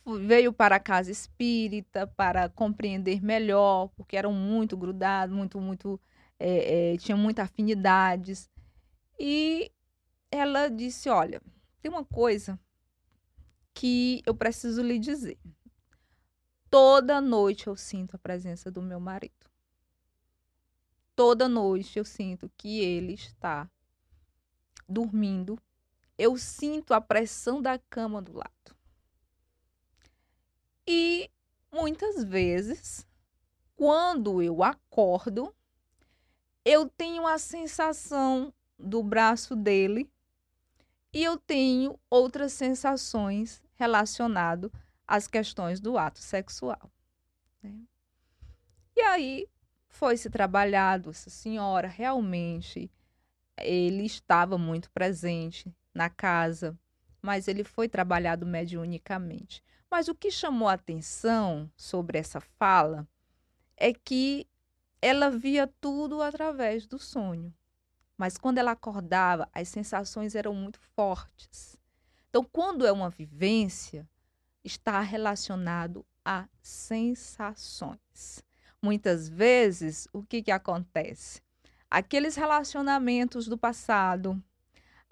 [0.05, 5.99] veio para a casa espírita para compreender melhor, porque eram muito grudados, muito, muito,
[6.39, 8.49] é, é, tinham muitas afinidades.
[9.19, 9.71] E
[10.29, 11.41] ela disse: Olha,
[11.81, 12.59] tem uma coisa
[13.73, 15.37] que eu preciso lhe dizer.
[16.69, 19.33] toda noite eu sinto a presença do meu marido.
[21.15, 23.69] Toda noite eu sinto que ele está
[24.87, 25.57] dormindo.
[26.17, 28.75] Eu sinto a pressão da cama do lado.
[30.87, 31.29] E
[31.71, 33.07] muitas vezes,
[33.75, 35.53] quando eu acordo,
[36.63, 40.09] eu tenho a sensação do braço dele
[41.13, 44.71] e eu tenho outras sensações relacionadas
[45.07, 46.91] às questões do ato sexual.
[47.61, 47.73] Né?
[48.95, 49.47] E aí
[49.87, 52.91] foi se trabalhado, essa senhora realmente
[53.57, 56.77] ele estava muito presente na casa,
[57.21, 59.63] mas ele foi trabalhado mediunicamente.
[59.95, 63.07] Mas o que chamou a atenção sobre essa fala
[63.77, 64.45] é que
[65.01, 67.53] ela via tudo através do sonho.
[68.17, 71.77] Mas quando ela acordava, as sensações eram muito fortes.
[72.29, 74.05] Então, quando é uma vivência,
[74.65, 78.43] está relacionado a sensações.
[78.81, 81.41] Muitas vezes, o que, que acontece?
[81.89, 84.43] Aqueles relacionamentos do passado,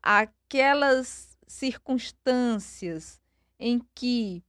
[0.02, 3.22] aquelas circunstâncias
[3.58, 4.44] em que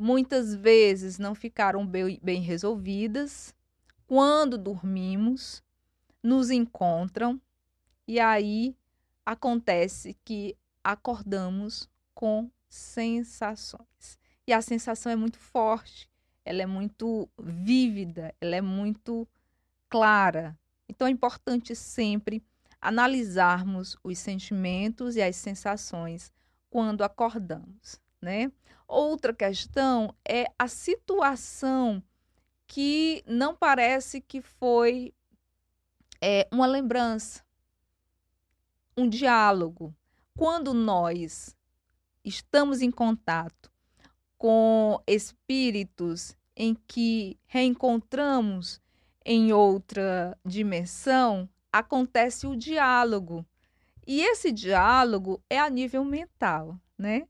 [0.00, 3.54] muitas vezes não ficaram bem, resolvidas,
[4.06, 5.62] quando dormimos,
[6.22, 7.38] nos encontram
[8.08, 8.74] e aí
[9.26, 14.18] acontece que acordamos com sensações.
[14.46, 16.08] E a sensação é muito forte,
[16.46, 19.28] ela é muito vívida, ela é muito
[19.86, 20.58] clara.
[20.88, 22.42] Então é importante sempre
[22.80, 26.32] analisarmos os sentimentos e as sensações
[26.70, 28.50] quando acordamos, né?
[28.86, 32.02] Outra questão é a situação
[32.66, 35.14] que não parece que foi
[36.20, 37.44] é, uma lembrança,
[38.96, 39.94] um diálogo.
[40.36, 41.56] Quando nós
[42.24, 43.70] estamos em contato
[44.36, 48.80] com espíritos em que reencontramos
[49.24, 53.44] em outra dimensão, acontece o diálogo.
[54.06, 57.28] E esse diálogo é a nível mental, né?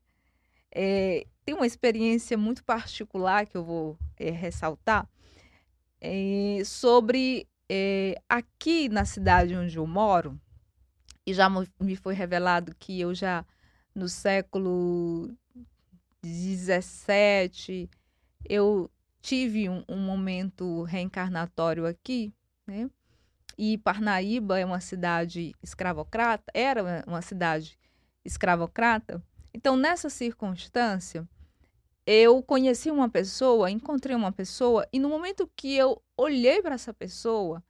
[0.73, 5.07] É, tem uma experiência muito particular que eu vou é, ressaltar
[5.99, 7.47] é, sobre
[8.27, 10.37] aqui na cidade onde eu moro,
[11.25, 13.45] e já me foi revelado que eu já
[13.95, 15.33] no século
[16.21, 17.89] 17
[18.49, 18.89] eu
[19.21, 22.33] tive um, um, momento reencarnatório aqui,
[22.67, 22.89] né?
[23.57, 27.77] E Parnaíba é uma cidade escravocrata, era uma cidade
[28.25, 29.23] escravocrata.
[29.53, 31.27] Então, nessa circunstância,
[32.05, 36.93] eu conheci uma pessoa, encontrei uma pessoa, e no momento que eu olhei para essa
[36.93, 37.63] pessoa,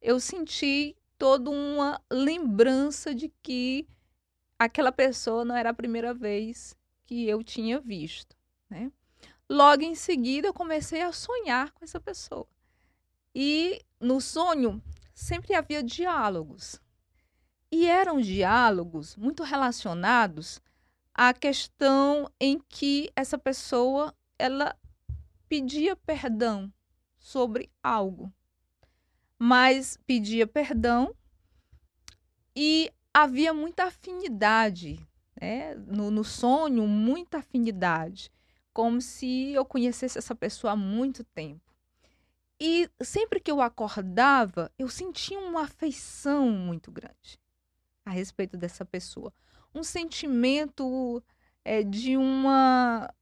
[0.00, 3.86] eu senti toda uma lembrança de que
[4.58, 8.36] aquela pessoa não era a primeira vez que eu tinha visto,
[8.68, 8.90] né?
[9.48, 12.46] Logo em seguida, eu comecei a sonhar com essa pessoa.
[13.34, 14.82] E no sonho
[15.14, 16.80] sempre havia diálogos.
[17.70, 20.60] E eram diálogos muito relacionados
[21.14, 24.76] à questão em que essa pessoa ela
[25.48, 26.72] pedia perdão
[27.18, 28.32] sobre algo
[29.44, 31.12] mas pedia perdão
[32.54, 35.04] e havia muita afinidade,
[35.40, 35.74] né?
[35.74, 38.30] no, no sonho, muita afinidade,
[38.72, 41.74] como se eu conhecesse essa pessoa há muito tempo.
[42.60, 47.36] E sempre que eu acordava, eu sentia uma afeição muito grande
[48.06, 49.34] a respeito dessa pessoa.
[49.74, 51.22] Um sentimento
[51.64, 53.12] é, de uma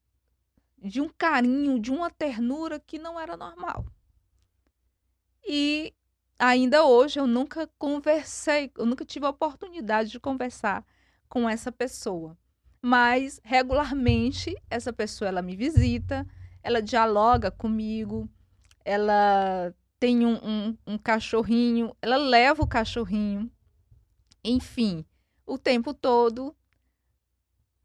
[0.82, 3.84] de um carinho, de uma ternura que não era normal.
[5.46, 5.92] E
[6.38, 10.84] ainda hoje eu nunca conversei, eu nunca tive a oportunidade de conversar
[11.28, 12.36] com essa pessoa.
[12.80, 16.26] Mas regularmente essa pessoa ela me visita,
[16.62, 18.28] ela dialoga comigo,
[18.82, 23.50] ela tem um, um, um cachorrinho, ela leva o cachorrinho,
[24.42, 25.04] enfim,
[25.52, 26.54] o tempo todo,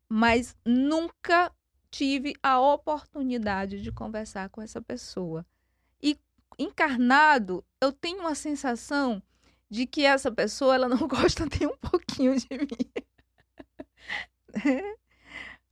[0.08, 1.52] mas nunca
[1.90, 5.46] tive a oportunidade de conversar com essa pessoa
[6.58, 9.22] encarnado, eu tenho uma sensação
[9.70, 12.92] de que essa pessoa ela não gosta nem um pouquinho de mim.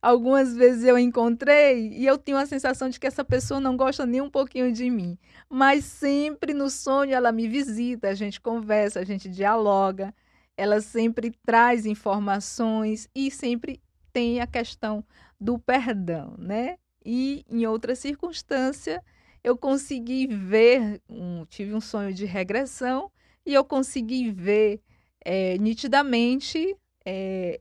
[0.02, 4.04] Algumas vezes eu encontrei e eu tenho a sensação de que essa pessoa não gosta
[4.04, 5.18] nem um pouquinho de mim.
[5.48, 10.14] Mas sempre no sonho ela me visita, a gente conversa, a gente dialoga,
[10.56, 13.80] ela sempre traz informações e sempre
[14.12, 15.04] tem a questão
[15.40, 16.78] do perdão, né?
[17.04, 19.02] E em outra circunstância,
[19.42, 23.10] eu consegui ver, um, tive um sonho de regressão
[23.44, 24.80] e eu consegui ver
[25.24, 27.60] é, nitidamente é,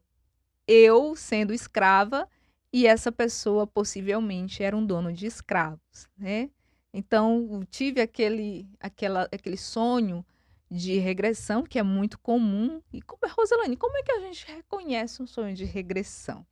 [0.68, 2.30] eu sendo escrava
[2.72, 6.50] e essa pessoa possivelmente era um dono de escravos, né?
[6.94, 10.26] Então, tive aquele, aquela, aquele sonho
[10.74, 12.82] de regressão, que é muito comum.
[12.92, 16.46] E como Rosalane, como é que a gente reconhece um sonho de regressão?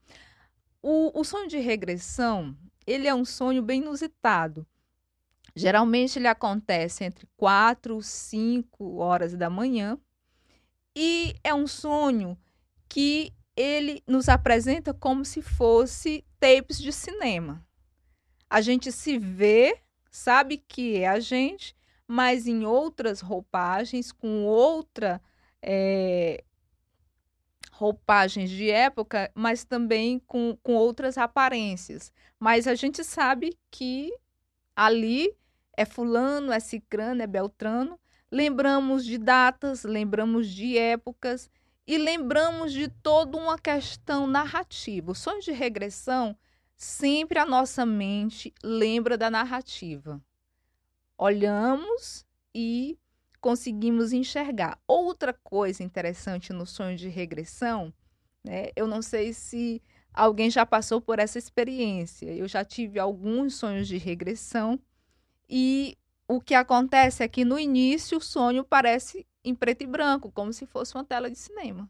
[0.81, 2.55] O, o sonho de regressão,
[2.85, 4.65] ele é um sonho bem inusitado.
[5.55, 9.97] Geralmente ele acontece entre 4 e 5 horas da manhã
[10.95, 12.37] e é um sonho
[12.87, 17.65] que ele nos apresenta como se fosse tapes de cinema.
[18.49, 19.77] A gente se vê,
[20.11, 21.75] sabe que é a gente,
[22.11, 25.21] mas em outras roupagens, com outra
[25.61, 26.43] é,
[27.71, 32.11] roupagens de época, mas também com, com outras aparências.
[32.37, 34.13] Mas a gente sabe que
[34.75, 35.33] ali
[35.77, 37.97] é fulano, é cicrano, é beltrano.
[38.29, 41.49] Lembramos de datas, lembramos de épocas
[41.87, 45.13] e lembramos de toda uma questão narrativa.
[45.13, 46.37] O sonho de regressão,
[46.75, 50.21] sempre a nossa mente lembra da narrativa.
[51.23, 52.97] Olhamos e
[53.39, 54.81] conseguimos enxergar.
[54.87, 57.93] Outra coisa interessante no sonho de regressão,
[58.43, 62.25] né, eu não sei se alguém já passou por essa experiência.
[62.33, 64.79] Eu já tive alguns sonhos de regressão
[65.47, 65.95] e
[66.27, 70.51] o que acontece é que no início o sonho parece em preto e branco, como
[70.51, 71.87] se fosse uma tela de cinema.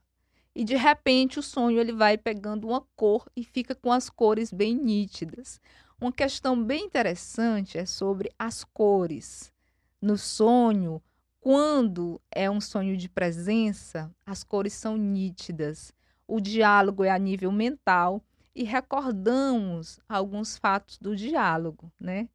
[0.54, 4.52] E de repente o sonho ele vai pegando uma cor e fica com as cores
[4.52, 5.62] bem nítidas.
[6.02, 9.54] Uma questão bem interessante é sobre as cores.
[10.02, 11.00] No sonho,
[11.40, 15.94] quando é um sonho de presença, as cores são nítidas.
[16.28, 18.24] O diálogo é a nível mental
[18.56, 22.28] e recordamos alguns fatos do diálogo, né?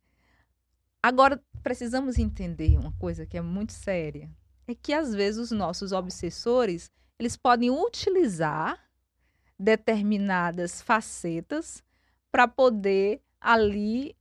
[1.02, 4.30] Agora precisamos entender uma coisa que é muito séria
[4.68, 8.78] é que às vezes os nossos obsessores, eles podem utilizar
[9.58, 11.82] determinadas facetas
[12.30, 14.16] para poder ali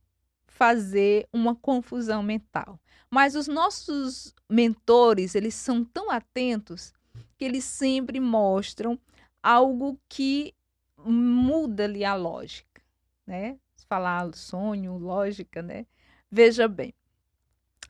[0.46, 2.80] fazer uma confusão mental.
[3.10, 6.94] Mas os nossos mentores, eles são tão atentos
[7.36, 8.98] que eles sempre mostram
[9.42, 10.54] algo que
[10.96, 12.80] muda ali a lógica,
[13.26, 13.58] né?
[13.88, 15.86] Falar sonho, lógica, né?
[16.30, 16.94] Veja bem.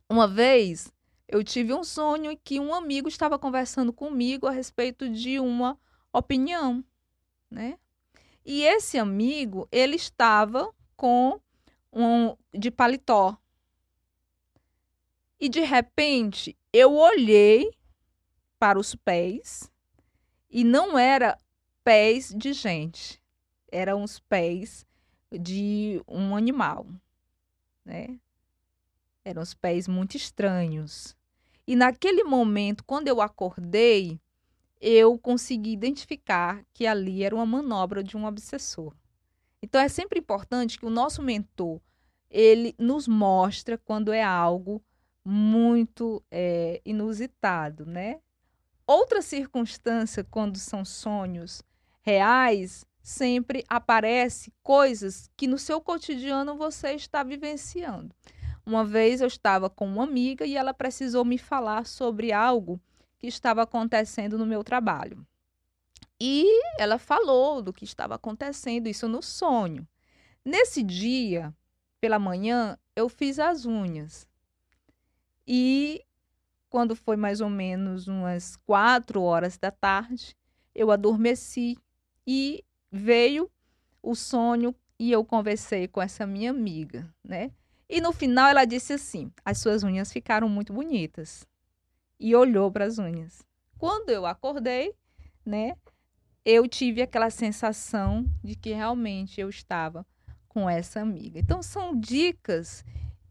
[0.08, 0.90] Uma vez
[1.28, 5.78] eu tive um sonho em que um amigo estava conversando comigo a respeito de uma
[6.12, 6.82] opinião,
[7.50, 7.78] né?
[8.44, 11.40] E esse amigo, ele estava com
[11.92, 13.36] um de paletó.
[15.38, 17.70] E de repente, eu olhei
[18.58, 19.70] para os pés
[20.50, 21.38] e não era
[21.84, 23.22] pés de gente,
[23.70, 24.86] eram os pés
[25.30, 26.86] de um animal,
[27.84, 28.18] né?
[29.24, 31.16] Eram os pés muito estranhos.
[31.66, 34.20] E naquele momento, quando eu acordei,
[34.80, 38.94] eu consegui identificar que ali era uma manobra de um obsessor.
[39.66, 41.80] Então é sempre importante que o nosso mentor
[42.30, 44.80] ele nos mostra quando é algo
[45.24, 48.20] muito é, inusitado, né?
[48.86, 51.64] Outra circunstância quando são sonhos
[52.00, 58.14] reais sempre aparece coisas que no seu cotidiano você está vivenciando.
[58.64, 62.80] Uma vez eu estava com uma amiga e ela precisou me falar sobre algo
[63.18, 65.26] que estava acontecendo no meu trabalho.
[66.20, 66.46] E
[66.78, 69.86] ela falou do que estava acontecendo, isso no sonho.
[70.44, 71.54] Nesse dia,
[72.00, 74.26] pela manhã, eu fiz as unhas.
[75.46, 76.02] E
[76.70, 80.36] quando foi mais ou menos umas quatro horas da tarde,
[80.74, 81.76] eu adormeci
[82.26, 83.50] e veio
[84.02, 87.50] o sonho e eu conversei com essa minha amiga, né?
[87.88, 91.46] E no final ela disse assim: as suas unhas ficaram muito bonitas.
[92.18, 93.42] E olhou para as unhas.
[93.78, 94.94] Quando eu acordei,
[95.44, 95.76] né,
[96.46, 100.06] eu tive aquela sensação de que realmente eu estava
[100.46, 101.40] com essa amiga.
[101.40, 102.84] Então são dicas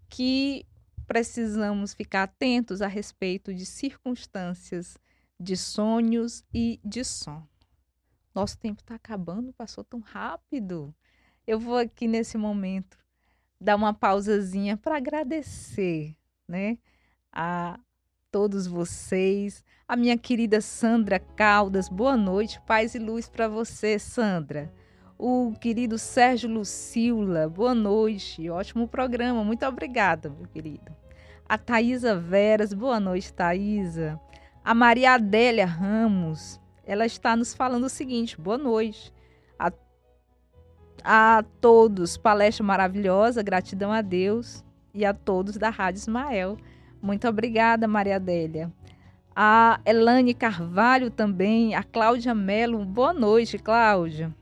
[0.09, 0.65] que
[1.07, 4.97] precisamos ficar atentos a respeito de circunstâncias
[5.39, 7.47] de sonhos e de sono.
[8.33, 10.93] Nosso tempo está acabando, passou tão rápido.
[11.47, 12.97] Eu vou aqui nesse momento
[13.61, 16.77] dar uma pausazinha para agradecer, né,
[17.31, 17.79] a
[18.35, 21.87] todos vocês, a minha querida Sandra Caldas.
[21.87, 24.73] Boa noite, paz e luz para você, Sandra.
[25.17, 30.93] O querido Sérgio Lucila, boa noite, ótimo programa, muito obrigada, meu querido.
[31.47, 34.19] A Thaisa Veras, boa noite, Thaisa.
[34.61, 39.13] A Maria Adélia Ramos, ela está nos falando o seguinte: boa noite
[41.01, 44.61] a todos, palestra maravilhosa, gratidão a Deus
[44.93, 46.57] e a todos da Rádio Ismael.
[47.05, 48.73] Muito obrigada, Maria Adélia.
[49.35, 54.33] A Elane Carvalho também, a Cláudia Melo, boa noite, Cláudia.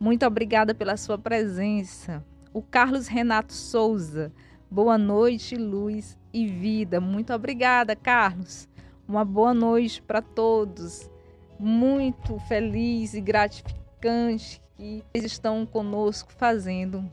[0.00, 2.24] Muito obrigada pela sua presença.
[2.52, 4.32] O Carlos Renato Souza,
[4.68, 7.00] Boa noite, luz e vida.
[7.00, 8.68] Muito obrigada, Carlos.
[9.06, 11.08] Uma boa noite para todos.
[11.56, 17.08] Muito feliz e gratificante que eles estão conosco fazendo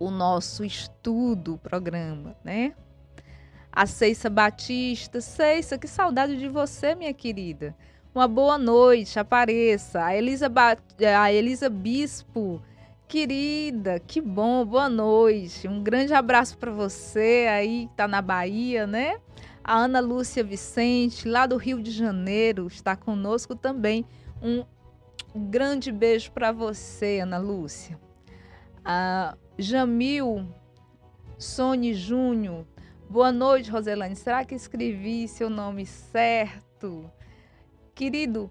[0.00, 2.74] o nosso estudo, programa, né?
[3.74, 5.20] A Ceissa Batista.
[5.20, 7.74] Ceissa, que saudade de você, minha querida.
[8.14, 10.04] Uma boa noite, apareça.
[10.04, 10.76] A Elisa, ba...
[11.20, 12.62] a Elisa Bispo
[13.06, 15.68] Querida, que bom, boa noite.
[15.68, 19.20] Um grande abraço para você aí que tá na Bahia, né?
[19.62, 24.04] A Ana Lúcia Vicente, lá do Rio de Janeiro, está conosco também.
[24.42, 24.64] Um
[25.48, 28.00] grande beijo para você, Ana Lúcia.
[28.84, 30.48] A Jamil
[31.38, 32.66] Sone Júnior.
[33.14, 34.16] Boa noite, Roselane.
[34.16, 37.08] Será que escrevi seu nome certo?
[37.94, 38.50] Querido,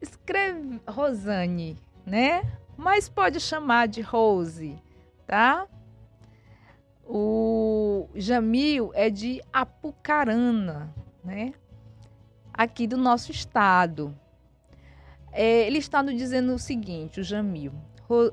[0.00, 1.76] escreve Rosane,
[2.06, 2.40] né?
[2.76, 4.80] mas pode chamar de Rose,
[5.26, 5.66] tá?
[7.04, 10.94] O Jamil é de Apucarana,
[11.24, 11.52] né?
[12.54, 14.16] Aqui do nosso estado.
[15.32, 17.72] É, ele está nos dizendo o seguinte, o Jamil.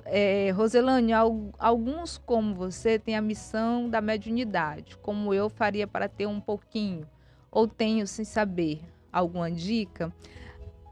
[0.06, 1.12] É, Roselane,
[1.58, 7.08] alguns como você têm a missão da mediunidade, como eu faria para ter um pouquinho,
[7.52, 10.14] ou tenho sem saber alguma dica.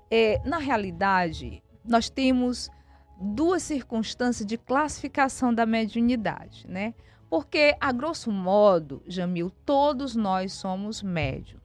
[0.10, 2.70] É, na realidade, nós temos
[3.20, 6.94] duas circunstâncias de classificação da mediunidade, né?
[7.30, 11.61] Porque, a grosso modo, Jamil, todos nós somos médiums.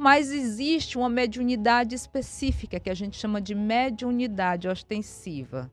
[0.00, 5.70] Mas existe uma mediunidade específica que a gente chama de mediunidade ostensiva.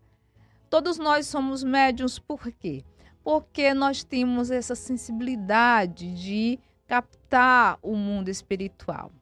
[0.70, 2.84] Todos nós somos médiums por quê?
[3.24, 9.14] Porque nós temos essa sensibilidade de captar o mundo espiritual.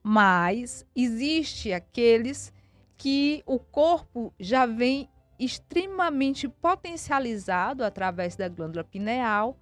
[0.00, 2.52] Mas existe aqueles
[2.96, 5.10] que o corpo já vem
[5.40, 9.58] extremamente potencializado através da glândula pineal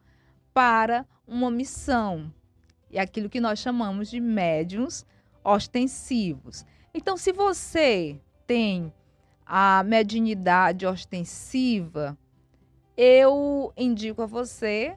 [0.53, 2.30] para uma missão.
[2.91, 5.07] E aquilo que nós chamamos de médiums
[5.45, 6.64] ostensivos.
[6.93, 8.93] Então, se você tem
[9.47, 12.18] a mediunidade ostensiva,
[12.97, 14.97] eu indico a você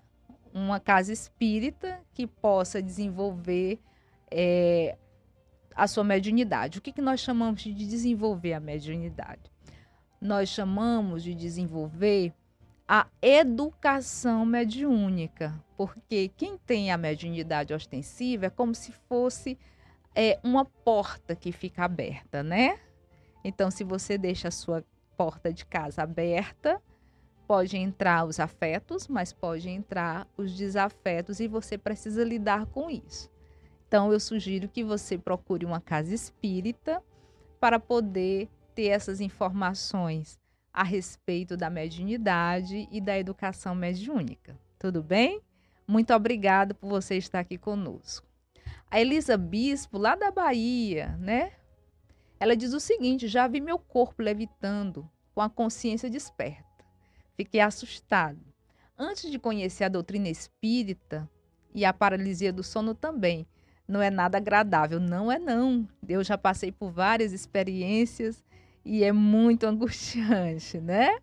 [0.53, 3.79] uma casa espírita que possa desenvolver
[4.29, 4.97] é,
[5.75, 6.79] a sua mediunidade.
[6.79, 9.51] O que, que nós chamamos de desenvolver a mediunidade?
[10.21, 12.33] Nós chamamos de desenvolver
[12.87, 19.57] a educação mediúnica, porque quem tem a mediunidade ostensiva é como se fosse
[20.15, 22.79] é, uma porta que fica aberta, né?
[23.43, 24.83] Então, se você deixa a sua
[25.17, 26.81] porta de casa aberta,
[27.47, 33.29] pode entrar os afetos, mas pode entrar os desafetos e você precisa lidar com isso.
[33.87, 37.03] Então, eu sugiro que você procure uma casa espírita
[37.59, 40.39] para poder ter essas informações
[40.73, 44.57] a respeito da mediunidade e da educação mediúnica.
[44.79, 45.39] Tudo bem?
[45.87, 48.27] Muito obrigada por você estar aqui conosco.
[48.89, 51.53] A Elisa Bispo, lá da Bahia, né?
[52.39, 56.85] Ela diz o seguinte: já vi meu corpo levitando com a consciência desperta.
[57.35, 58.39] Fiquei assustado.
[58.97, 61.29] Antes de conhecer a doutrina espírita
[61.73, 63.47] e a paralisia do sono também,
[63.87, 64.99] não é nada agradável.
[64.99, 65.87] Não é não.
[66.07, 68.43] Eu já passei por várias experiências
[68.85, 71.17] e é muito angustiante, né?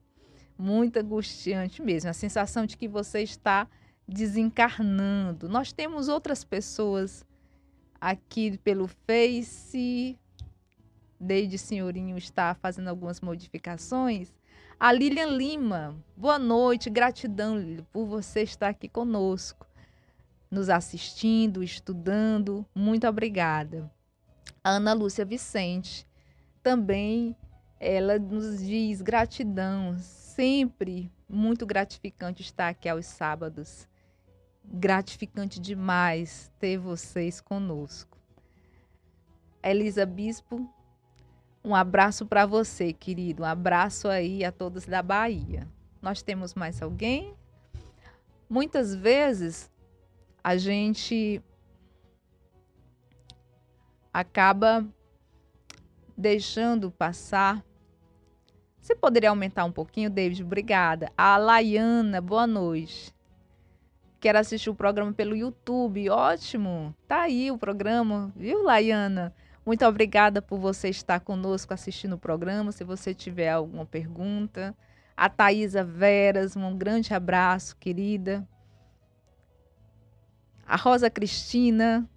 [0.59, 2.11] Muito angustiante mesmo.
[2.11, 3.69] A sensação de que você está
[4.11, 5.49] desencarnando.
[5.49, 7.25] Nós temos outras pessoas
[8.01, 10.19] aqui pelo Face.
[11.19, 14.33] Desde senhorinho está fazendo algumas modificações.
[14.79, 19.67] A Lilian Lima, boa noite, gratidão por você estar aqui conosco
[20.51, 22.67] nos assistindo, estudando.
[22.75, 23.91] Muito obrigada.
[24.65, 26.07] A Ana Lúcia Vicente
[26.63, 27.37] também
[27.79, 33.89] ela nos diz gratidão, sempre muito gratificante estar aqui aos sábados.
[34.73, 38.17] Gratificante demais ter vocês conosco.
[39.63, 40.73] Elisa Bispo,
[41.63, 43.43] um abraço para você, querido.
[43.43, 45.69] Um abraço aí a todos da Bahia.
[46.01, 47.35] Nós temos mais alguém?
[48.49, 49.71] Muitas vezes
[50.43, 51.43] a gente
[54.13, 54.87] acaba
[56.17, 57.65] deixando passar.
[58.81, 60.43] Você poderia aumentar um pouquinho, David?
[60.43, 61.13] Obrigada.
[61.17, 63.13] A Laiana, boa noite.
[64.21, 66.11] Quero assistir o programa pelo YouTube.
[66.11, 66.95] Ótimo.
[67.09, 69.35] Tá aí o programa, viu, Laiana?
[69.65, 72.71] Muito obrigada por você estar conosco assistindo o programa.
[72.71, 74.77] Se você tiver alguma pergunta.
[75.17, 78.47] A Thaisa Veras, um grande abraço, querida
[80.71, 82.09] a Rosa Cristina,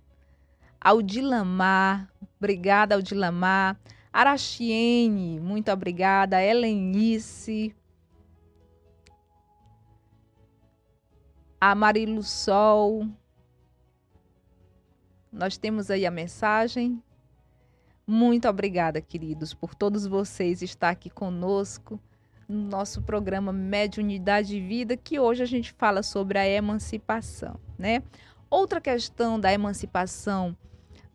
[0.79, 3.75] Aldilamar, obrigada Aldilamar,
[4.13, 7.75] Arachiene, muito obrigada, Helenice,
[11.65, 13.07] a Marilu Sol.
[15.31, 17.01] Nós temos aí a mensagem.
[18.05, 21.97] Muito obrigada, queridos, por todos vocês estar aqui conosco
[22.49, 28.03] no nosso programa Mediunidade de Vida, que hoje a gente fala sobre a emancipação, né?
[28.49, 30.57] Outra questão da emancipação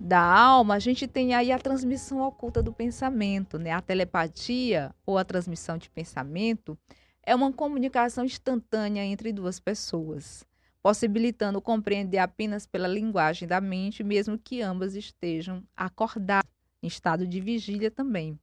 [0.01, 3.73] da alma, a gente tem aí a transmissão oculta do pensamento, né?
[3.73, 6.79] A telepatia ou a transmissão de pensamento
[7.23, 10.45] é uma comunicação instantânea entre duas pessoas,
[10.83, 16.49] possibilitando compreender apenas pela linguagem da mente, mesmo que ambas estejam acordadas,
[16.83, 18.39] em estado de vigília também.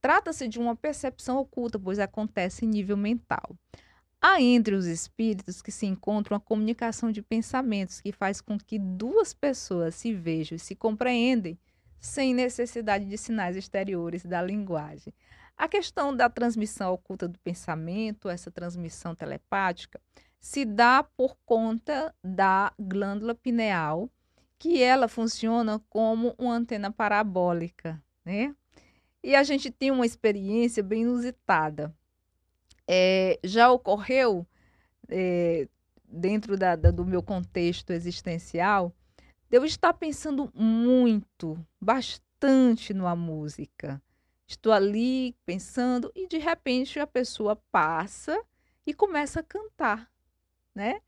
[0.00, 3.56] Trata-se de uma percepção oculta, pois acontece em nível mental.
[4.20, 8.78] Há entre os espíritos que se encontra uma comunicação de pensamentos que faz com que
[8.78, 11.58] duas pessoas se vejam e se compreendem
[12.00, 15.12] sem necessidade de sinais exteriores da linguagem.
[15.58, 20.00] A questão da transmissão oculta do pensamento, essa transmissão telepática,
[20.40, 24.08] se dá por conta da glândula pineal,
[24.56, 28.54] que ela funciona como uma antena parabólica, né?
[29.22, 31.92] E a gente tem uma experiência bem inusitada
[32.88, 34.46] é, já ocorreu
[35.10, 35.68] é,
[36.02, 38.90] dentro da, da, do meu contexto existencial,
[39.50, 44.00] eu estar pensando muito, bastante numa música.
[44.48, 48.42] Estou ali pensando e de repente a pessoa passa
[48.86, 50.10] e começa a cantar,
[50.74, 51.02] né?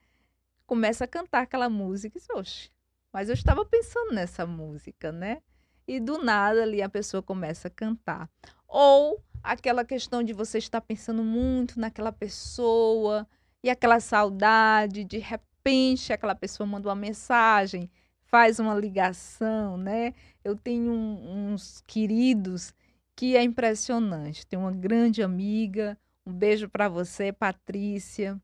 [0.66, 2.70] Começa a cantar aquela música e diz, oxe,
[3.10, 5.40] mas eu estava pensando nessa música, né?
[5.88, 8.28] E do nada ali a pessoa começa a cantar.
[8.68, 13.26] Ou aquela questão de você estar pensando muito naquela pessoa
[13.62, 17.90] e aquela saudade, de repente aquela pessoa manda uma mensagem,
[18.26, 20.12] faz uma ligação, né?
[20.44, 22.74] Eu tenho um, uns queridos
[23.20, 24.46] que é impressionante.
[24.46, 28.40] Tenho uma grande amiga, um beijo para você, Patrícia,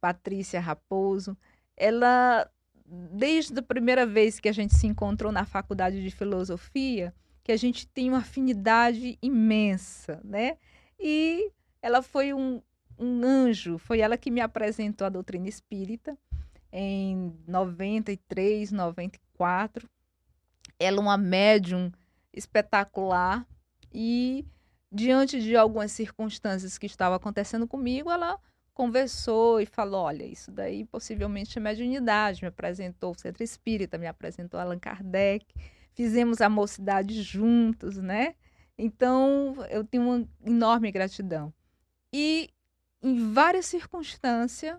[0.00, 1.36] Patrícia Raposo.
[1.76, 2.50] Ela
[2.86, 7.56] desde a primeira vez que a gente se encontrou na faculdade de filosofia, que a
[7.58, 10.56] gente tem uma afinidade imensa, né?
[10.98, 11.52] E
[11.82, 12.62] ela foi um,
[12.98, 16.16] um anjo, foi ela que me apresentou a doutrina espírita
[16.72, 19.86] em 93, 94.
[20.78, 21.92] Ela é uma médium
[22.32, 23.46] espetacular
[23.94, 24.44] e
[24.90, 28.38] diante de algumas circunstâncias que estavam acontecendo comigo, ela
[28.74, 32.42] conversou e falou: olha, isso daí possivelmente é mediunidade.
[32.42, 35.46] Me apresentou o Centro Espírita, me apresentou Allan Kardec
[35.94, 38.34] fizemos a mocidade juntos, né?
[38.76, 41.54] Então, eu tenho uma enorme gratidão.
[42.12, 42.50] E
[43.02, 44.76] em várias circunstâncias,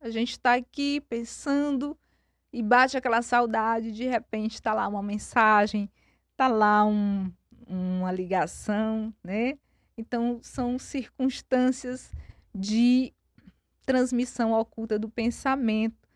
[0.00, 1.96] a gente está aqui pensando
[2.52, 5.90] e bate aquela saudade, de repente está lá uma mensagem,
[6.32, 7.32] está lá um,
[7.66, 9.58] uma ligação, né?
[9.96, 12.12] Então, são circunstâncias
[12.54, 13.12] de
[13.84, 16.06] transmissão oculta do pensamento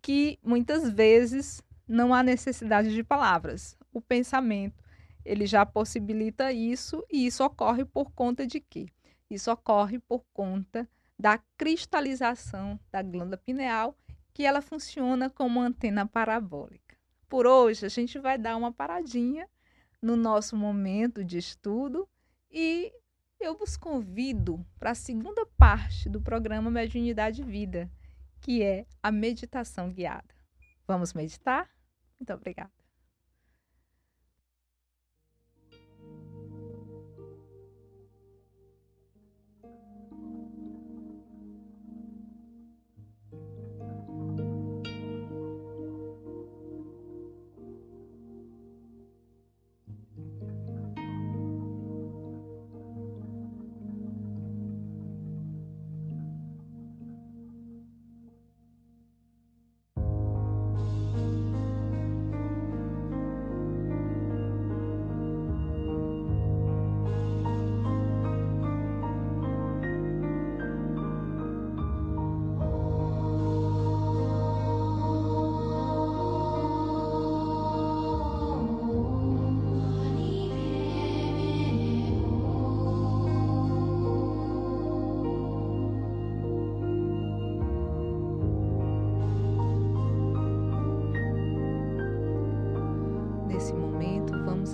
[0.00, 4.82] que muitas vezes não há necessidade de palavras o pensamento.
[5.24, 8.86] Ele já possibilita isso e isso ocorre por conta de quê?
[9.28, 10.88] Isso ocorre por conta
[11.18, 13.96] da cristalização da glândula pineal,
[14.32, 16.96] que ela funciona como antena parabólica.
[17.28, 19.48] Por hoje, a gente vai dar uma paradinha
[20.00, 22.08] no nosso momento de estudo
[22.50, 22.92] e
[23.40, 27.90] eu vos convido para a segunda parte do programa Mediunidade Vida,
[28.40, 30.34] que é a meditação guiada.
[30.86, 31.68] Vamos meditar?
[32.18, 32.75] Muito obrigada.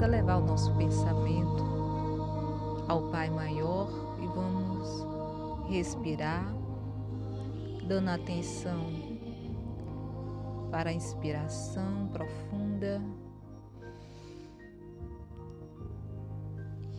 [0.06, 1.64] Levar o nosso pensamento
[2.88, 3.88] ao Pai Maior
[4.22, 5.06] e vamos
[5.68, 6.52] respirar,
[7.86, 8.86] dando atenção
[10.70, 13.02] para a inspiração profunda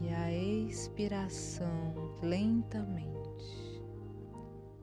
[0.01, 3.83] e a expiração lentamente.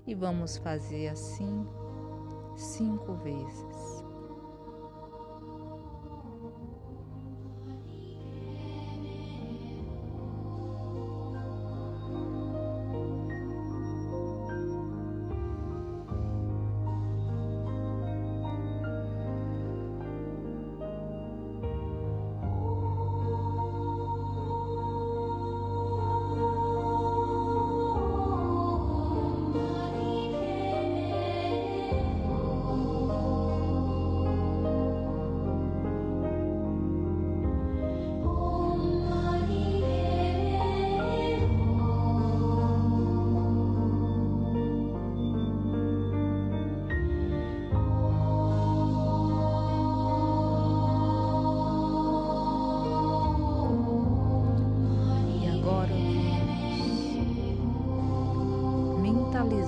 [0.06, 1.66] E vamos fazer assim
[2.56, 3.79] cinco vezes.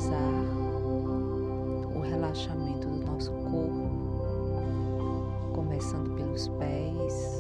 [0.02, 0.18] visualizar
[1.94, 3.90] o relaxamento do nosso corpo,
[5.54, 7.31] começando pelos pés.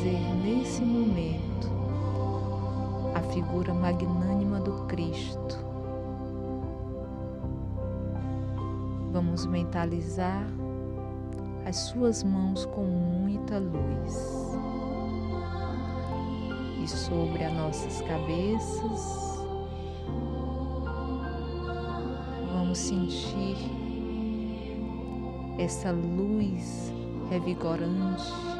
[0.00, 1.68] Trazer nesse momento
[3.14, 5.58] a figura magnânima do Cristo.
[9.12, 10.46] Vamos mentalizar
[11.66, 14.56] as suas mãos com muita luz.
[16.82, 19.44] E sobre as nossas cabeças,
[22.50, 23.56] vamos sentir
[25.58, 26.90] essa luz
[27.28, 28.59] revigorante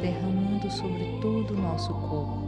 [0.00, 2.43] derramando sobre todo o nosso corpo.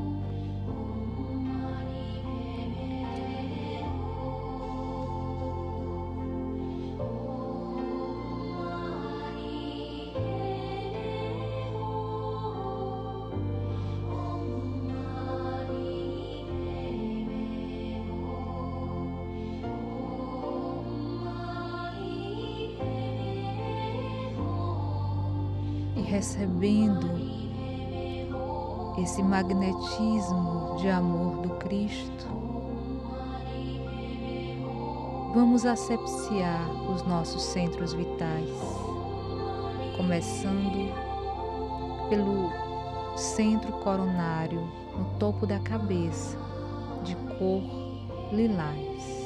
[29.97, 32.27] Magnetismo de amor do Cristo,
[35.35, 38.51] vamos asepsiar os nossos centros vitais,
[39.97, 40.93] começando
[42.11, 42.51] pelo
[43.17, 44.61] centro coronário
[44.97, 46.39] no topo da cabeça,
[47.03, 47.63] de cor
[48.33, 49.17] lilás.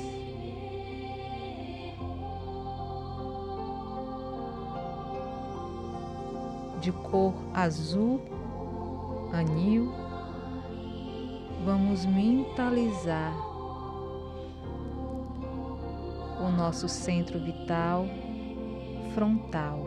[6.80, 8.20] De cor azul
[9.32, 9.92] anil,
[11.64, 13.34] vamos mentalizar
[16.40, 18.06] o nosso centro vital
[19.14, 19.78] frontal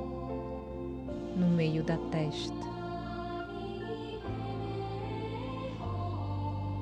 [1.36, 2.74] no meio da testa.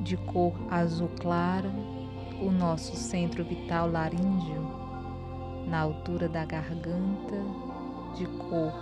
[0.02, 1.72] De cor azul clara,
[2.42, 4.62] o nosso centro vital laríngeo
[5.68, 7.38] na altura da garganta,
[8.18, 8.74] de cor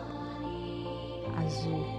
[1.37, 1.98] azul.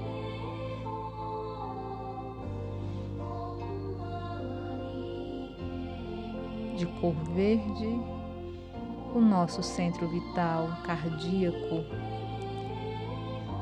[6.81, 8.01] De cor verde,
[9.15, 11.85] o nosso centro vital cardíaco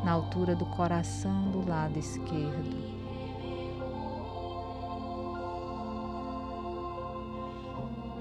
[0.04, 2.96] na altura do coração do lado esquerdo.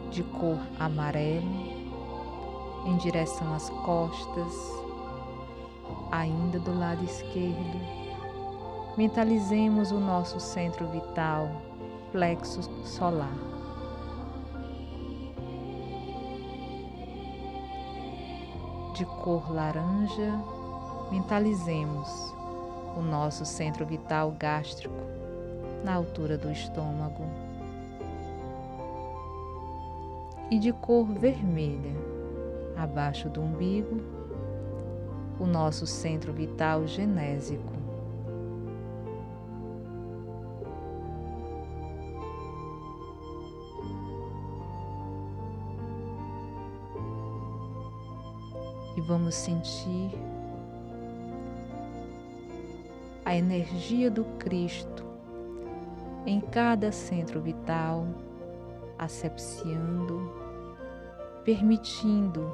[0.10, 1.46] De cor amarelo,
[2.88, 4.82] em direção às costas,
[6.12, 7.80] ainda do lado esquerdo.
[8.98, 11.52] Mentalizemos o nosso centro vital,
[12.12, 13.57] plexo solar.
[18.98, 20.44] De cor laranja,
[21.12, 22.34] mentalizemos
[22.98, 24.96] o nosso centro vital gástrico
[25.86, 27.24] na altura do estômago.
[30.50, 31.94] E de cor vermelha,
[32.76, 34.02] abaixo do umbigo,
[35.40, 37.77] o nosso centro vital genésico.
[49.08, 50.12] Vamos sentir
[53.24, 55.06] a energia do Cristo
[56.26, 58.06] em cada centro vital,
[59.00, 60.30] asepsiando,
[61.46, 62.52] permitindo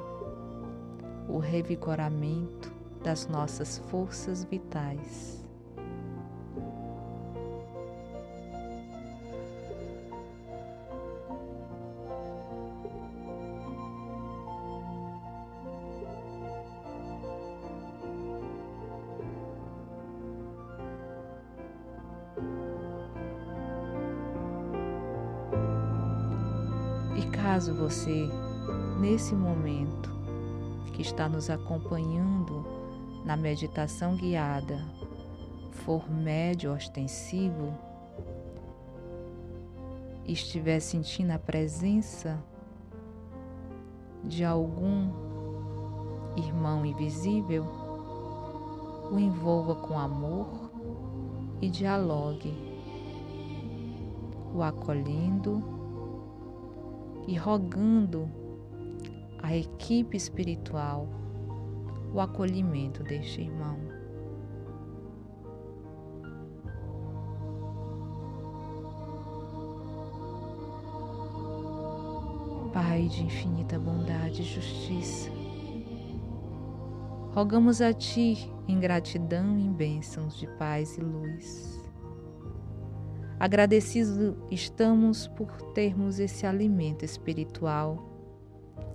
[1.28, 5.43] o revigoramento das nossas forças vitais.
[27.84, 28.30] Você,
[28.98, 30.10] nesse momento
[30.94, 32.64] que está nos acompanhando
[33.26, 34.82] na meditação guiada,
[35.70, 37.74] for médio ostensivo,
[40.24, 42.42] estiver sentindo a presença
[44.24, 45.12] de algum
[46.34, 47.66] irmão invisível,
[49.12, 50.70] o envolva com amor
[51.60, 52.56] e dialogue,
[54.54, 55.73] o acolhendo
[57.26, 58.28] e rogando
[59.42, 61.08] à equipe espiritual
[62.12, 63.78] o acolhimento deste irmão.
[72.72, 75.30] Pai de infinita bondade e justiça,
[77.32, 81.83] rogamos a Ti em gratidão e em bênçãos de paz e luz
[83.44, 88.02] Agradecidos estamos por termos esse alimento espiritual,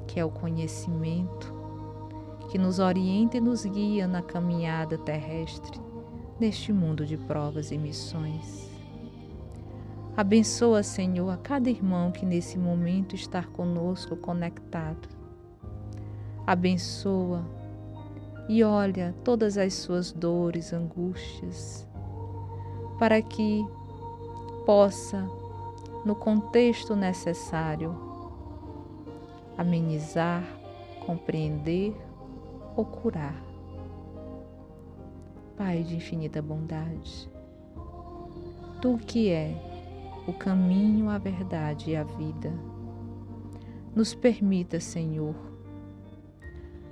[0.07, 1.53] que é o conhecimento,
[2.49, 5.79] que nos orienta e nos guia na caminhada terrestre
[6.39, 8.67] neste mundo de provas e missões.
[10.17, 15.07] Abençoa, Senhor, a cada irmão que nesse momento está conosco conectado.
[16.47, 17.45] Abençoa
[18.47, 21.87] e olha todas as suas dores, angústias,
[22.97, 23.63] para que
[24.69, 25.27] possa,
[26.05, 27.97] no contexto necessário,
[29.57, 30.43] amenizar,
[31.07, 31.95] compreender
[32.75, 33.43] ou curar.
[35.57, 37.27] Pai de infinita bondade,
[38.79, 39.55] Tu que é
[40.27, 42.53] o caminho, a verdade e a vida,
[43.95, 45.33] nos permita, Senhor,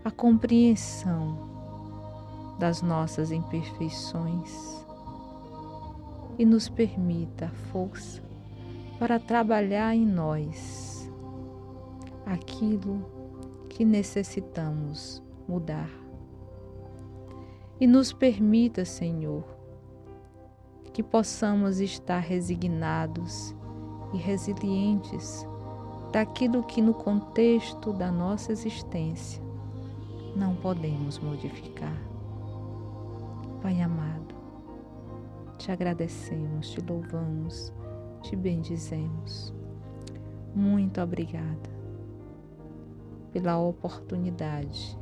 [0.04, 4.87] a compreensão das nossas imperfeições
[6.38, 8.22] e nos permita a força
[9.00, 11.12] para trabalhar em nós
[12.26, 13.06] aquilo
[13.70, 15.90] que necessitamos mudar.
[17.80, 19.44] E nos permita, Senhor,
[20.92, 23.56] que possamos estar resignados
[24.14, 25.46] e resilientes
[26.12, 29.44] daquilo que no contexto da nossa existência
[30.36, 31.96] não podemos modificar.
[33.62, 34.37] Pai amado,
[35.58, 37.74] te agradecemos, te louvamos,
[38.22, 39.54] te bendizemos.
[40.56, 41.70] Muito obrigada
[43.32, 44.98] pela oportunidade.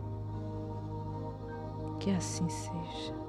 [2.00, 3.25] Que assim seja.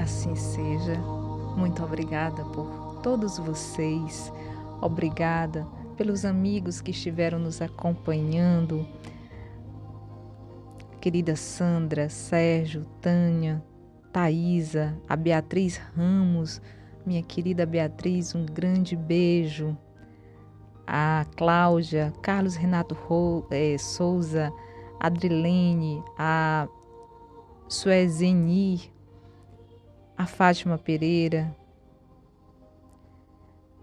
[0.00, 0.96] Assim seja.
[1.56, 4.32] Muito obrigada por todos vocês.
[4.80, 8.86] Obrigada pelos amigos que estiveram nos acompanhando.
[11.00, 13.62] Querida Sandra, Sérgio, Tânia,
[14.12, 16.60] Thaisa, a Beatriz Ramos,
[17.06, 19.76] minha querida Beatriz, um grande beijo.
[20.86, 22.96] A Cláudia, Carlos Renato
[23.50, 24.52] eh, Souza,
[24.98, 26.66] Adrilene, a
[27.68, 28.92] Suezeni,
[30.20, 31.56] a Fátima Pereira.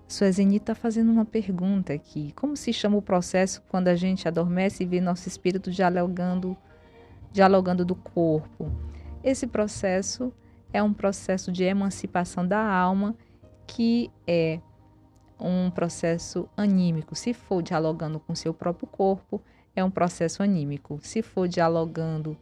[0.07, 2.31] Suezeni está fazendo uma pergunta aqui.
[2.33, 6.55] Como se chama o processo quando a gente adormece e vê nosso espírito dialogando,
[7.31, 8.71] dialogando do corpo?
[9.23, 10.31] Esse processo
[10.71, 13.15] é um processo de emancipação da alma
[13.65, 14.59] que é
[15.39, 17.15] um processo anímico.
[17.15, 19.41] Se for dialogando com seu próprio corpo,
[19.75, 20.99] é um processo anímico.
[21.01, 22.37] Se for dialogando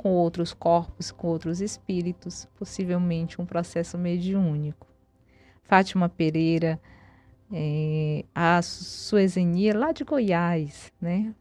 [0.00, 4.86] com outros corpos, com outros espíritos, possivelmente um processo mediúnico.
[5.64, 6.80] Fátima Pereira,
[7.52, 11.34] é, a Suezenia lá de Goiás, né?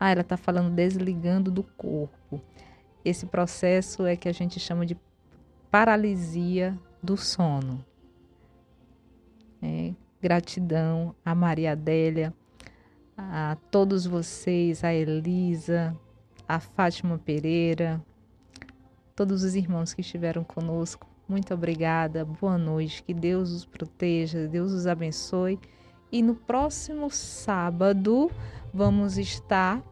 [0.00, 2.40] Ah, ela está falando desligando do corpo.
[3.04, 4.96] Esse processo é que a gente chama de
[5.70, 7.84] paralisia do sono.
[9.60, 12.32] É, gratidão a Maria Adélia,
[13.14, 15.94] a todos vocês, a Elisa,
[16.46, 18.04] a Fátima Pereira,
[19.16, 21.06] todos os irmãos que estiveram conosco.
[21.28, 25.58] Muito obrigada, boa noite, que Deus os proteja, Deus os abençoe.
[26.12, 28.30] E no próximo sábado
[28.72, 29.82] vamos estar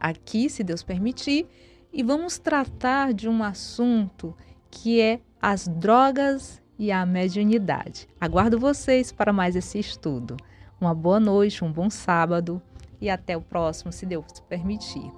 [0.00, 1.46] aqui, se Deus permitir,
[1.92, 4.34] e vamos tratar de um assunto
[4.70, 8.08] que é as drogas e a mediunidade.
[8.20, 10.36] Aguardo vocês para mais esse estudo.
[10.80, 12.60] Uma boa noite, um bom sábado
[13.00, 15.10] e até o próximo, se Deus permitir.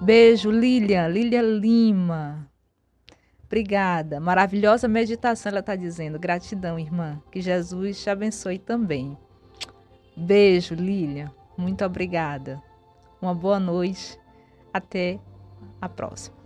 [0.00, 2.50] Beijo, Lilian, Lilia Lima.
[3.46, 4.18] Obrigada.
[4.18, 6.18] Maravilhosa meditação, ela está dizendo.
[6.18, 7.22] Gratidão, irmã.
[7.30, 9.16] Que Jesus te abençoe também.
[10.16, 11.30] Beijo, Lilian.
[11.56, 12.60] Muito obrigada.
[13.22, 14.18] Uma boa noite
[14.72, 15.20] até
[15.80, 16.43] a próxima.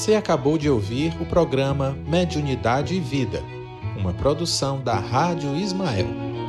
[0.00, 3.44] Você acabou de ouvir o programa Mediunidade e Vida,
[3.98, 6.39] uma produção da Rádio Ismael.